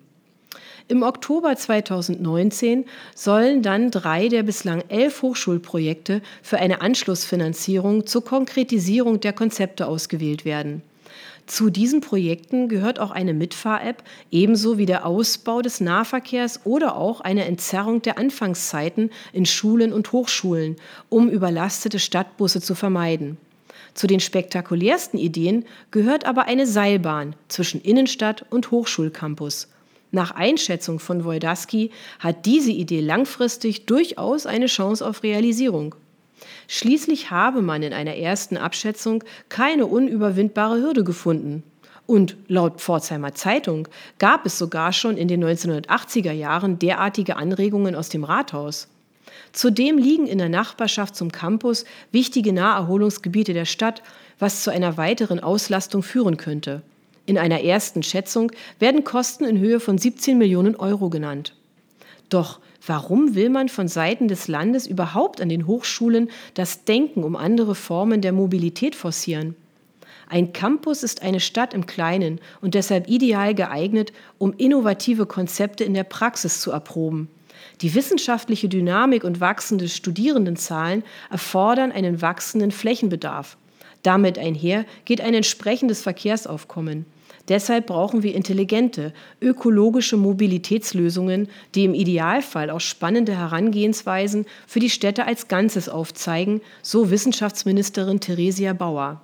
Im 0.89 1.01
Oktober 1.01 1.55
2019 1.55 2.85
sollen 3.15 3.61
dann 3.63 3.89
drei 3.89 4.27
der 4.27 4.43
bislang 4.43 4.83
elf 4.89 5.21
Hochschulprojekte 5.21 6.21
für 6.41 6.57
eine 6.57 6.81
Anschlussfinanzierung 6.81 8.05
zur 8.05 8.25
Konkretisierung 8.25 9.19
der 9.21 9.33
Konzepte 9.33 9.87
ausgewählt 9.87 10.43
werden. 10.43 10.83
Zu 11.45 11.69
diesen 11.69 11.99
Projekten 11.99 12.69
gehört 12.69 12.99
auch 12.99 13.11
eine 13.11 13.33
Mitfahr-App, 13.33 14.03
ebenso 14.31 14.77
wie 14.77 14.85
der 14.85 15.05
Ausbau 15.05 15.61
des 15.61 15.81
Nahverkehrs 15.81 16.61
oder 16.63 16.95
auch 16.95 17.19
eine 17.19 17.45
Entzerrung 17.45 18.01
der 18.01 18.17
Anfangszeiten 18.17 19.09
in 19.33 19.45
Schulen 19.45 19.91
und 19.91 20.11
Hochschulen, 20.13 20.77
um 21.09 21.29
überlastete 21.29 21.99
Stadtbusse 21.99 22.61
zu 22.61 22.75
vermeiden. 22.75 23.37
Zu 23.93 24.07
den 24.07 24.21
spektakulärsten 24.21 25.19
Ideen 25.19 25.65
gehört 25.91 26.25
aber 26.25 26.45
eine 26.45 26.65
Seilbahn 26.65 27.35
zwischen 27.49 27.81
Innenstadt 27.81 28.45
und 28.49 28.71
Hochschulcampus. 28.71 29.67
Nach 30.11 30.31
Einschätzung 30.31 30.99
von 30.99 31.25
Wojdaski 31.25 31.91
hat 32.19 32.45
diese 32.45 32.71
Idee 32.71 33.01
langfristig 33.01 33.85
durchaus 33.85 34.45
eine 34.45 34.67
Chance 34.67 35.05
auf 35.05 35.23
Realisierung. 35.23 35.95
Schließlich 36.67 37.31
habe 37.31 37.61
man 37.61 37.83
in 37.83 37.93
einer 37.93 38.15
ersten 38.15 38.57
Abschätzung 38.57 39.23
keine 39.49 39.85
unüberwindbare 39.85 40.81
Hürde 40.81 41.03
gefunden. 41.03 41.63
Und 42.05 42.35
laut 42.47 42.81
Pforzheimer 42.81 43.33
Zeitung 43.33 43.87
gab 44.19 44.45
es 44.45 44.57
sogar 44.57 44.91
schon 44.91 45.17
in 45.17 45.27
den 45.27 45.43
1980er 45.43 46.31
Jahren 46.33 46.79
derartige 46.79 47.37
Anregungen 47.37 47.95
aus 47.95 48.09
dem 48.09 48.23
Rathaus. 48.23 48.89
Zudem 49.53 49.97
liegen 49.97 50.27
in 50.27 50.37
der 50.37 50.49
Nachbarschaft 50.49 51.15
zum 51.15 51.31
Campus 51.31 51.85
wichtige 52.11 52.53
Naherholungsgebiete 52.53 53.53
der 53.53 53.65
Stadt, 53.65 54.03
was 54.39 54.63
zu 54.63 54.71
einer 54.71 54.97
weiteren 54.97 55.39
Auslastung 55.39 56.03
führen 56.03 56.37
könnte. 56.37 56.81
In 57.25 57.37
einer 57.37 57.61
ersten 57.61 58.03
Schätzung 58.03 58.51
werden 58.79 59.03
Kosten 59.03 59.45
in 59.45 59.59
Höhe 59.59 59.79
von 59.79 59.97
17 59.97 60.37
Millionen 60.37 60.75
Euro 60.75 61.09
genannt. 61.09 61.55
Doch 62.29 62.59
Warum 62.85 63.33
will 63.33 63.49
man 63.49 63.69
von 63.69 63.87
Seiten 63.87 64.27
des 64.27 64.49
Landes 64.49 64.87
überhaupt 64.87 65.39
an 65.39 65.47
den 65.47 65.67
Hochschulen 65.67 66.29
das 66.53 66.83
Denken 66.83 67.23
um 67.23 67.37
andere 67.37 67.75
Formen 67.75 68.19
der 68.19 68.33
Mobilität 68.33 68.95
forcieren? 68.95 69.55
Ein 70.27 70.51
Campus 70.51 71.03
ist 71.03 71.21
eine 71.21 71.39
Stadt 71.39 71.73
im 71.73 71.85
Kleinen 71.85 72.41
und 72.59 72.73
deshalb 72.73 73.07
ideal 73.07 73.55
geeignet, 73.55 74.11
um 74.37 74.53
innovative 74.57 75.25
Konzepte 75.25 75.83
in 75.85 75.93
der 75.93 76.03
Praxis 76.03 76.59
zu 76.59 76.71
erproben. 76.71 77.29
Die 77.81 77.95
wissenschaftliche 77.95 78.67
Dynamik 78.67 79.23
und 79.23 79.39
wachsende 79.39 79.87
Studierendenzahlen 79.87 81.03
erfordern 81.29 81.91
einen 81.91 82.21
wachsenden 82.21 82.71
Flächenbedarf. 82.71 83.57
Damit 84.01 84.37
einher 84.37 84.85
geht 85.05 85.21
ein 85.21 85.33
entsprechendes 85.33 86.01
Verkehrsaufkommen. 86.01 87.05
Deshalb 87.49 87.87
brauchen 87.87 88.23
wir 88.23 88.35
intelligente, 88.35 89.13
ökologische 89.41 90.15
Mobilitätslösungen, 90.15 91.49
die 91.75 91.83
im 91.83 91.93
Idealfall 91.93 92.69
auch 92.69 92.79
spannende 92.79 93.37
Herangehensweisen 93.37 94.45
für 94.65 94.79
die 94.79 94.89
Städte 94.89 95.25
als 95.25 95.49
Ganzes 95.49 95.89
aufzeigen, 95.89 96.61
so 96.81 97.11
Wissenschaftsministerin 97.11 98.21
Theresia 98.21 98.71
Bauer. 98.71 99.21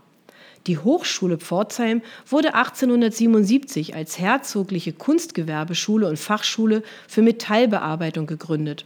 Die 0.67 0.77
Hochschule 0.77 1.37
Pforzheim 1.37 2.01
wurde 2.27 2.53
1877 2.53 3.95
als 3.95 4.19
herzogliche 4.19 4.91
Kunstgewerbeschule 4.91 6.07
und 6.07 6.19
Fachschule 6.19 6.83
für 7.07 7.21
Metallbearbeitung 7.21 8.27
gegründet. 8.27 8.85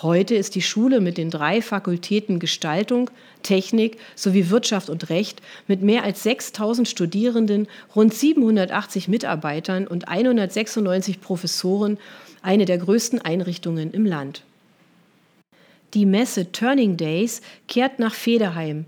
Heute 0.00 0.36
ist 0.36 0.54
die 0.54 0.62
Schule 0.62 1.00
mit 1.00 1.18
den 1.18 1.28
drei 1.28 1.60
Fakultäten 1.60 2.38
Gestaltung, 2.38 3.10
Technik 3.42 3.98
sowie 4.14 4.48
Wirtschaft 4.48 4.90
und 4.90 5.10
Recht 5.10 5.42
mit 5.66 5.82
mehr 5.82 6.04
als 6.04 6.22
6000 6.22 6.86
Studierenden, 6.86 7.66
rund 7.96 8.14
780 8.14 9.08
Mitarbeitern 9.08 9.88
und 9.88 10.06
196 10.06 11.20
Professoren 11.20 11.98
eine 12.42 12.64
der 12.64 12.78
größten 12.78 13.20
Einrichtungen 13.20 13.90
im 13.90 14.06
Land. 14.06 14.44
Die 15.94 16.06
Messe 16.06 16.52
Turning 16.52 16.96
Days 16.96 17.40
kehrt 17.66 17.98
nach 17.98 18.14
Federheim. 18.14 18.84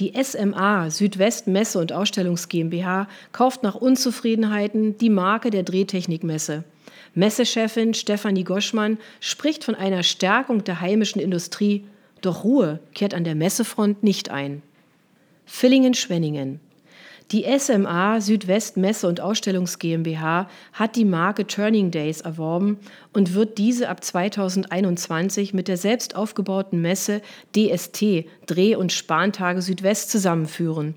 Die 0.00 0.14
SMA 0.20 0.90
Südwest 0.90 1.46
Messe 1.46 1.78
und 1.78 1.92
Ausstellungs 1.92 2.48
GmbH 2.48 3.06
kauft 3.30 3.62
nach 3.62 3.76
Unzufriedenheiten 3.76 4.98
die 4.98 5.10
Marke 5.10 5.50
der 5.50 5.62
Drehtechnikmesse. 5.62 6.64
Messechefin 7.14 7.94
Stefanie 7.94 8.44
Goschmann 8.44 8.98
spricht 9.20 9.64
von 9.64 9.74
einer 9.74 10.02
Stärkung 10.02 10.64
der 10.64 10.80
heimischen 10.80 11.20
Industrie, 11.20 11.84
doch 12.20 12.44
Ruhe 12.44 12.80
kehrt 12.94 13.14
an 13.14 13.24
der 13.24 13.34
Messefront 13.34 14.02
nicht 14.02 14.30
ein. 14.30 14.62
Villingen-Schwenningen. 15.46 16.60
Die 17.32 17.46
SMA 17.58 18.20
Südwest 18.20 18.76
Messe 18.76 19.06
und 19.06 19.20
Ausstellungs 19.20 19.78
GmbH 19.78 20.48
hat 20.72 20.96
die 20.96 21.04
Marke 21.04 21.46
Turning 21.46 21.92
Days 21.92 22.20
erworben 22.22 22.78
und 23.12 23.34
wird 23.34 23.56
diese 23.58 23.88
ab 23.88 24.02
2021 24.02 25.54
mit 25.54 25.68
der 25.68 25.76
selbst 25.76 26.16
aufgebauten 26.16 26.80
Messe 26.80 27.22
DST 27.54 28.26
Dreh- 28.46 28.74
und 28.74 28.90
Spantage 28.90 29.62
Südwest 29.62 30.10
zusammenführen. 30.10 30.94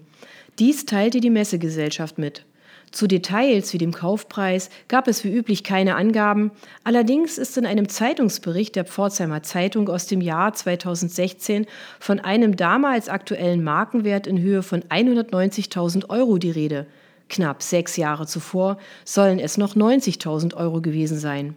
Dies 0.58 0.88
teilte 0.88 1.20
die 1.20 1.30
Messegesellschaft 1.30 2.18
mit. 2.18 2.46
Zu 2.94 3.08
Details 3.08 3.74
wie 3.74 3.80
dem 3.80 3.92
Kaufpreis 3.92 4.70
gab 4.88 5.08
es 5.08 5.24
wie 5.24 5.34
üblich 5.34 5.64
keine 5.64 5.96
Angaben. 5.96 6.52
Allerdings 6.84 7.40
ist 7.40 7.58
in 7.58 7.66
einem 7.66 7.90
Zeitungsbericht 7.90 8.76
der 8.76 8.86
Pforzheimer 8.86 9.42
Zeitung 9.42 9.90
aus 9.90 10.06
dem 10.06 10.22
Jahr 10.22 10.54
2016 10.54 11.66
von 12.00 12.20
einem 12.20 12.56
damals 12.56 13.10
aktuellen 13.10 13.64
Markenwert 13.64 14.28
in 14.28 14.40
Höhe 14.40 14.62
von 14.62 14.84
190.000 14.84 16.08
Euro 16.12 16.38
die 16.38 16.52
Rede. 16.52 16.86
Knapp 17.30 17.64
sechs 17.64 17.98
Jahre 17.98 18.28
zuvor 18.28 18.78
sollen 19.06 19.40
es 19.40 19.58
noch 19.58 19.76
90.000 19.76 20.56
Euro 20.56 20.80
gewesen 20.80 21.18
sein. 21.18 21.56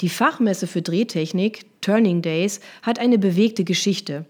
Die 0.00 0.08
Fachmesse 0.08 0.66
für 0.66 0.82
Drehtechnik, 0.82 1.80
Turning 1.80 2.22
Days, 2.22 2.58
hat 2.82 2.98
eine 2.98 3.18
bewegte 3.18 3.62
Geschichte. 3.62 4.24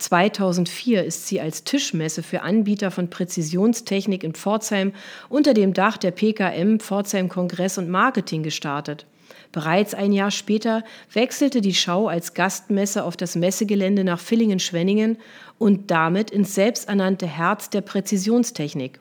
2004 0.00 1.04
ist 1.04 1.26
sie 1.26 1.40
als 1.40 1.64
Tischmesse 1.64 2.22
für 2.22 2.42
Anbieter 2.42 2.90
von 2.90 3.10
Präzisionstechnik 3.10 4.24
in 4.24 4.34
Pforzheim 4.34 4.92
unter 5.28 5.54
dem 5.54 5.74
Dach 5.74 5.96
der 5.96 6.10
PKM 6.10 6.78
Pforzheim 6.78 7.28
Kongress 7.28 7.78
und 7.78 7.88
Marketing 7.88 8.42
gestartet. 8.42 9.06
Bereits 9.52 9.94
ein 9.94 10.12
Jahr 10.12 10.30
später 10.30 10.84
wechselte 11.12 11.60
die 11.60 11.74
Schau 11.74 12.06
als 12.06 12.34
Gastmesse 12.34 13.04
auf 13.04 13.16
das 13.16 13.34
Messegelände 13.34 14.04
nach 14.04 14.20
Villingen-Schwenningen 14.20 15.18
und 15.58 15.90
damit 15.90 16.30
ins 16.30 16.54
selbsternannte 16.54 17.26
Herz 17.26 17.68
der 17.68 17.80
Präzisionstechnik. 17.80 19.00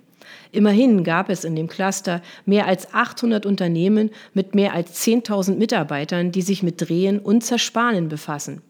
Immerhin 0.52 1.04
gab 1.04 1.30
es 1.30 1.44
in 1.44 1.56
dem 1.56 1.68
Cluster 1.68 2.22
mehr 2.46 2.66
als 2.68 2.94
800 2.94 3.46
Unternehmen 3.46 4.10
mit 4.34 4.56
mehr 4.56 4.74
als 4.74 5.04
10.000 5.06 5.56
Mitarbeitern, 5.56 6.32
die 6.32 6.42
sich 6.42 6.64
mit 6.64 6.82
Drehen 6.82 7.20
und 7.20 7.44
Zerspanen 7.44 8.10
befassen. 8.10 8.62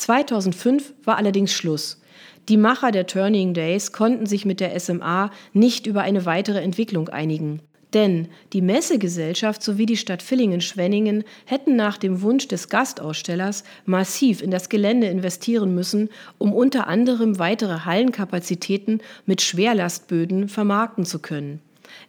2005 0.00 0.94
war 1.04 1.16
allerdings 1.16 1.52
Schluss. 1.52 2.00
Die 2.48 2.56
Macher 2.56 2.92
der 2.92 3.06
Turning 3.06 3.52
Days 3.52 3.92
konnten 3.92 4.26
sich 4.26 4.46
mit 4.46 4.60
der 4.60 4.78
SMA 4.80 5.30
nicht 5.52 5.86
über 5.86 6.02
eine 6.02 6.24
weitere 6.24 6.60
Entwicklung 6.60 7.08
einigen. 7.08 7.60
Denn 7.94 8.28
die 8.52 8.60
Messegesellschaft 8.60 9.62
sowie 9.62 9.86
die 9.86 9.96
Stadt 9.96 10.22
Villingen-Schwenningen 10.22 11.24
hätten 11.46 11.76
nach 11.76 11.96
dem 11.96 12.20
Wunsch 12.20 12.46
des 12.48 12.68
Gastausstellers 12.68 13.64
massiv 13.86 14.42
in 14.42 14.50
das 14.50 14.68
Gelände 14.68 15.06
investieren 15.06 15.74
müssen, 15.74 16.10
um 16.36 16.52
unter 16.52 16.86
anderem 16.86 17.38
weitere 17.38 17.80
Hallenkapazitäten 17.80 19.00
mit 19.24 19.40
Schwerlastböden 19.40 20.48
vermarkten 20.48 21.06
zu 21.06 21.18
können. 21.18 21.60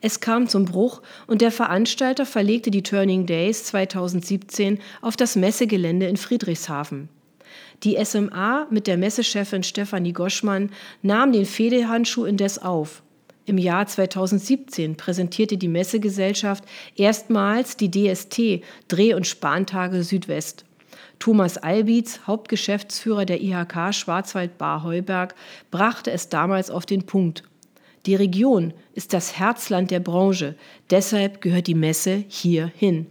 Es 0.01 0.19
kam 0.19 0.47
zum 0.47 0.65
Bruch 0.65 1.01
und 1.27 1.41
der 1.41 1.51
Veranstalter 1.51 2.25
verlegte 2.25 2.71
die 2.71 2.83
Turning 2.83 3.25
Days 3.25 3.63
2017 3.65 4.79
auf 5.01 5.15
das 5.15 5.37
Messegelände 5.37 6.07
in 6.07 6.17
Friedrichshafen. 6.17 7.07
Die 7.83 8.03
SMA 8.03 8.67
mit 8.69 8.87
der 8.87 8.97
Messechefin 8.97 9.63
Stefanie 9.63 10.11
Goschmann 10.11 10.71
nahm 11.01 11.31
den 11.31 11.45
Fehdehandschuh 11.45 12.25
indes 12.25 12.59
auf. 12.59 13.03
Im 13.45 13.57
Jahr 13.57 13.87
2017 13.87 14.97
präsentierte 14.97 15.57
die 15.57 15.69
Messegesellschaft 15.69 16.65
erstmals 16.95 17.77
die 17.77 17.89
DST 17.89 18.61
Dreh- 18.87 19.13
und 19.13 19.25
Spantage 19.25 20.03
Südwest. 20.03 20.65
Thomas 21.19 21.57
Albitz, 21.57 22.19
Hauptgeschäftsführer 22.27 23.25
der 23.25 23.41
IHK 23.41 23.93
Schwarzwald-Bar-Heuberg, 23.93 25.35
brachte 25.71 26.11
es 26.11 26.29
damals 26.29 26.69
auf 26.69 26.85
den 26.85 27.05
Punkt. 27.05 27.43
Die 28.05 28.15
Region 28.15 28.73
ist 28.93 29.13
das 29.13 29.37
Herzland 29.37 29.91
der 29.91 29.99
Branche, 29.99 30.55
deshalb 30.89 31.41
gehört 31.41 31.67
die 31.67 31.75
Messe 31.75 32.23
hier 32.27 32.71
hin. 32.75 33.07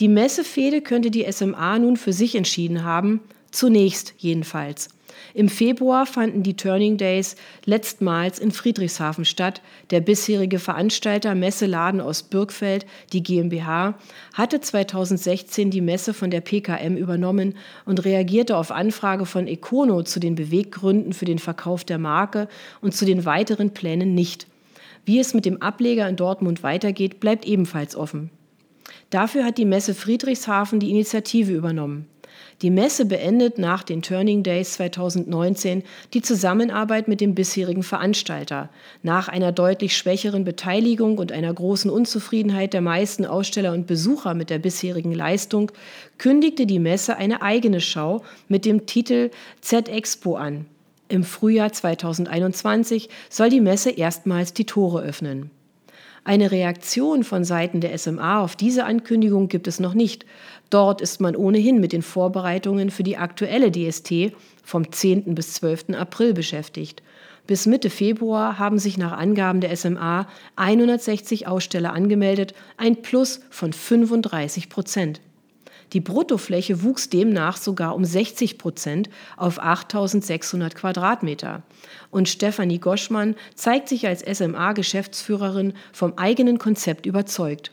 Die 0.00 0.08
Messefehde 0.08 0.80
könnte 0.80 1.10
die 1.10 1.30
SMA 1.30 1.78
nun 1.78 1.96
für 1.96 2.12
sich 2.12 2.34
entschieden 2.34 2.82
haben, 2.82 3.20
Zunächst 3.54 4.14
jedenfalls. 4.18 4.88
Im 5.32 5.48
Februar 5.48 6.06
fanden 6.06 6.42
die 6.42 6.56
Turning 6.56 6.96
Days 6.96 7.36
letztmals 7.66 8.40
in 8.40 8.50
Friedrichshafen 8.50 9.24
statt. 9.24 9.62
Der 9.90 10.00
bisherige 10.00 10.58
Veranstalter 10.58 11.36
Messeladen 11.36 12.00
aus 12.00 12.24
Birkfeld, 12.24 12.84
die 13.12 13.22
GmbH, 13.22 13.94
hatte 14.32 14.60
2016 14.60 15.70
die 15.70 15.82
Messe 15.82 16.14
von 16.14 16.32
der 16.32 16.40
PKM 16.40 16.96
übernommen 16.96 17.54
und 17.84 18.04
reagierte 18.04 18.56
auf 18.56 18.72
Anfrage 18.72 19.24
von 19.24 19.46
Econo 19.46 20.02
zu 20.02 20.18
den 20.18 20.34
Beweggründen 20.34 21.12
für 21.12 21.24
den 21.24 21.38
Verkauf 21.38 21.84
der 21.84 21.98
Marke 21.98 22.48
und 22.80 22.92
zu 22.92 23.04
den 23.04 23.24
weiteren 23.24 23.72
Plänen 23.72 24.16
nicht. 24.16 24.48
Wie 25.04 25.20
es 25.20 25.32
mit 25.32 25.44
dem 25.44 25.62
Ableger 25.62 26.08
in 26.08 26.16
Dortmund 26.16 26.64
weitergeht, 26.64 27.20
bleibt 27.20 27.46
ebenfalls 27.46 27.94
offen. 27.94 28.30
Dafür 29.10 29.44
hat 29.44 29.58
die 29.58 29.64
Messe 29.64 29.94
Friedrichshafen 29.94 30.80
die 30.80 30.90
Initiative 30.90 31.52
übernommen. 31.52 32.08
Die 32.64 32.70
Messe 32.70 33.04
beendet 33.04 33.58
nach 33.58 33.82
den 33.82 34.00
Turning 34.00 34.42
Days 34.42 34.72
2019 34.72 35.82
die 36.14 36.22
Zusammenarbeit 36.22 37.08
mit 37.08 37.20
dem 37.20 37.34
bisherigen 37.34 37.82
Veranstalter. 37.82 38.70
Nach 39.02 39.28
einer 39.28 39.52
deutlich 39.52 39.94
schwächeren 39.94 40.44
Beteiligung 40.44 41.18
und 41.18 41.30
einer 41.30 41.52
großen 41.52 41.90
Unzufriedenheit 41.90 42.72
der 42.72 42.80
meisten 42.80 43.26
Aussteller 43.26 43.74
und 43.74 43.86
Besucher 43.86 44.32
mit 44.32 44.48
der 44.48 44.60
bisherigen 44.60 45.12
Leistung 45.12 45.72
kündigte 46.16 46.64
die 46.64 46.78
Messe 46.78 47.18
eine 47.18 47.42
eigene 47.42 47.82
Schau 47.82 48.22
mit 48.48 48.64
dem 48.64 48.86
Titel 48.86 49.30
Z-Expo 49.60 50.36
an. 50.36 50.64
Im 51.08 51.22
Frühjahr 51.22 51.70
2021 51.70 53.10
soll 53.28 53.50
die 53.50 53.60
Messe 53.60 53.90
erstmals 53.90 54.54
die 54.54 54.64
Tore 54.64 55.02
öffnen. 55.02 55.50
Eine 56.26 56.50
Reaktion 56.50 57.22
von 57.22 57.44
Seiten 57.44 57.82
der 57.82 57.96
SMA 57.98 58.40
auf 58.40 58.56
diese 58.56 58.86
Ankündigung 58.86 59.48
gibt 59.48 59.68
es 59.68 59.78
noch 59.78 59.92
nicht. 59.92 60.24
Dort 60.70 61.00
ist 61.00 61.20
man 61.20 61.36
ohnehin 61.36 61.80
mit 61.80 61.92
den 61.92 62.02
Vorbereitungen 62.02 62.90
für 62.90 63.02
die 63.02 63.16
aktuelle 63.16 63.70
DST 63.70 64.32
vom 64.64 64.90
10. 64.90 65.34
bis 65.34 65.54
12. 65.54 65.90
April 65.90 66.34
beschäftigt. 66.34 67.02
Bis 67.46 67.66
Mitte 67.66 67.90
Februar 67.90 68.58
haben 68.58 68.78
sich 68.78 68.96
nach 68.96 69.12
Angaben 69.12 69.60
der 69.60 69.76
SMA 69.76 70.26
160 70.56 71.46
Aussteller 71.46 71.92
angemeldet, 71.92 72.54
ein 72.78 73.02
Plus 73.02 73.40
von 73.50 73.72
35 73.72 74.70
Prozent. 74.70 75.20
Die 75.92 76.00
Bruttofläche 76.00 76.82
wuchs 76.82 77.10
demnach 77.10 77.58
sogar 77.58 77.94
um 77.94 78.04
60 78.04 78.56
Prozent 78.56 79.10
auf 79.36 79.62
8600 79.62 80.74
Quadratmeter. 80.74 81.62
Und 82.10 82.28
Stefanie 82.28 82.78
Goschmann 82.78 83.36
zeigt 83.54 83.88
sich 83.88 84.06
als 84.06 84.22
SMA-Geschäftsführerin 84.22 85.74
vom 85.92 86.14
eigenen 86.16 86.58
Konzept 86.58 87.04
überzeugt. 87.04 87.70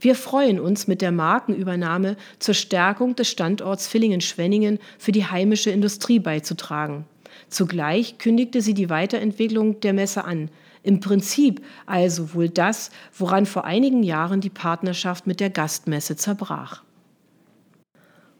Wir 0.00 0.14
freuen 0.14 0.60
uns 0.60 0.86
mit 0.86 1.02
der 1.02 1.10
Markenübernahme 1.10 2.16
zur 2.38 2.54
Stärkung 2.54 3.16
des 3.16 3.28
Standorts 3.28 3.88
Villingen-Schwenningen 3.88 4.78
für 4.98 5.12
die 5.12 5.26
heimische 5.26 5.70
Industrie 5.70 6.20
beizutragen. 6.20 7.04
Zugleich 7.48 8.18
kündigte 8.18 8.60
sie 8.60 8.74
die 8.74 8.90
Weiterentwicklung 8.90 9.80
der 9.80 9.92
Messe 9.92 10.24
an. 10.24 10.50
Im 10.82 11.00
Prinzip 11.00 11.64
also 11.86 12.34
wohl 12.34 12.48
das, 12.48 12.90
woran 13.16 13.46
vor 13.46 13.64
einigen 13.64 14.02
Jahren 14.02 14.40
die 14.40 14.50
Partnerschaft 14.50 15.26
mit 15.26 15.40
der 15.40 15.50
Gastmesse 15.50 16.16
zerbrach. 16.16 16.82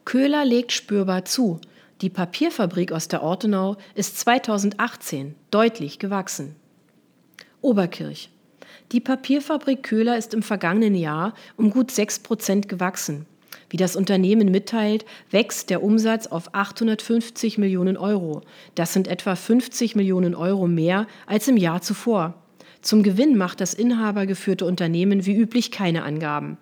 Köhler 0.05 0.45
legt 0.45 0.71
spürbar 0.71 1.25
zu. 1.25 1.59
Die 2.01 2.09
Papierfabrik 2.09 2.93
aus 2.93 3.09
der 3.09 3.21
Ortenau 3.21 3.75
ist 3.93 4.17
2018 4.19 5.35
deutlich 5.51 5.99
gewachsen. 5.99 6.55
Oberkirch. 7.61 8.29
Die 8.91 8.99
Papierfabrik 8.99 9.83
Köhler 9.83 10.17
ist 10.17 10.33
im 10.33 10.41
vergangenen 10.41 10.95
Jahr 10.95 11.35
um 11.57 11.69
gut 11.69 11.91
6 11.91 12.19
Prozent 12.19 12.67
gewachsen. 12.67 13.27
Wie 13.69 13.77
das 13.77 13.95
Unternehmen 13.95 14.49
mitteilt, 14.49 15.05
wächst 15.29 15.69
der 15.69 15.83
Umsatz 15.83 16.25
auf 16.25 16.55
850 16.55 17.59
Millionen 17.59 17.97
Euro. 17.97 18.41
Das 18.73 18.93
sind 18.93 19.07
etwa 19.07 19.35
50 19.35 19.95
Millionen 19.95 20.33
Euro 20.33 20.67
mehr 20.67 21.05
als 21.27 21.47
im 21.47 21.57
Jahr 21.57 21.83
zuvor. 21.83 22.33
Zum 22.81 23.03
Gewinn 23.03 23.37
macht 23.37 23.61
das 23.61 23.75
inhabergeführte 23.75 24.65
Unternehmen 24.65 25.27
wie 25.27 25.35
üblich 25.35 25.69
keine 25.69 26.01
Angaben. 26.01 26.57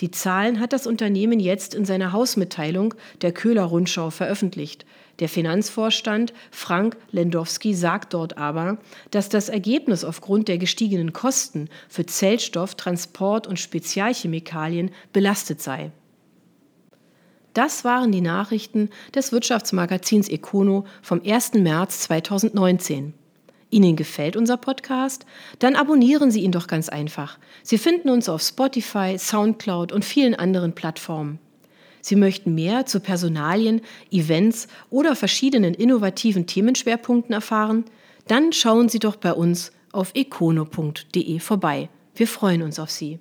Die 0.00 0.12
Zahlen 0.12 0.60
hat 0.60 0.72
das 0.72 0.86
Unternehmen 0.86 1.40
jetzt 1.40 1.74
in 1.74 1.84
seiner 1.84 2.12
Hausmitteilung 2.12 2.94
der 3.20 3.32
Köhler 3.32 3.64
Rundschau 3.64 4.10
veröffentlicht. 4.10 4.86
Der 5.18 5.28
Finanzvorstand 5.28 6.32
Frank 6.52 6.96
Lendowski 7.10 7.74
sagt 7.74 8.14
dort 8.14 8.38
aber, 8.38 8.78
dass 9.10 9.28
das 9.28 9.48
Ergebnis 9.48 10.04
aufgrund 10.04 10.46
der 10.46 10.58
gestiegenen 10.58 11.12
Kosten 11.12 11.68
für 11.88 12.06
Zellstoff, 12.06 12.76
Transport 12.76 13.48
und 13.48 13.58
Spezialchemikalien 13.58 14.92
belastet 15.12 15.60
sei. 15.60 15.90
Das 17.54 17.82
waren 17.82 18.12
die 18.12 18.20
Nachrichten 18.20 18.90
des 19.12 19.32
Wirtschaftsmagazins 19.32 20.28
Econo 20.28 20.84
vom 21.02 21.20
1. 21.24 21.54
März 21.54 22.02
2019. 22.02 23.14
Ihnen 23.70 23.96
gefällt 23.96 24.36
unser 24.36 24.56
Podcast? 24.56 25.26
Dann 25.58 25.76
abonnieren 25.76 26.30
Sie 26.30 26.40
ihn 26.40 26.52
doch 26.52 26.66
ganz 26.66 26.88
einfach. 26.88 27.38
Sie 27.62 27.78
finden 27.78 28.08
uns 28.08 28.28
auf 28.28 28.42
Spotify, 28.42 29.16
SoundCloud 29.18 29.92
und 29.92 30.04
vielen 30.04 30.34
anderen 30.34 30.74
Plattformen. 30.74 31.38
Sie 32.00 32.16
möchten 32.16 32.54
mehr 32.54 32.86
zu 32.86 33.00
Personalien, 33.00 33.82
Events 34.10 34.68
oder 34.90 35.14
verschiedenen 35.16 35.74
innovativen 35.74 36.46
Themenschwerpunkten 36.46 37.34
erfahren? 37.34 37.84
Dann 38.26 38.52
schauen 38.52 38.88
Sie 38.88 38.98
doch 38.98 39.16
bei 39.16 39.32
uns 39.32 39.72
auf 39.92 40.12
econo.de 40.14 41.38
vorbei. 41.40 41.88
Wir 42.14 42.26
freuen 42.26 42.62
uns 42.62 42.78
auf 42.78 42.90
Sie. 42.90 43.18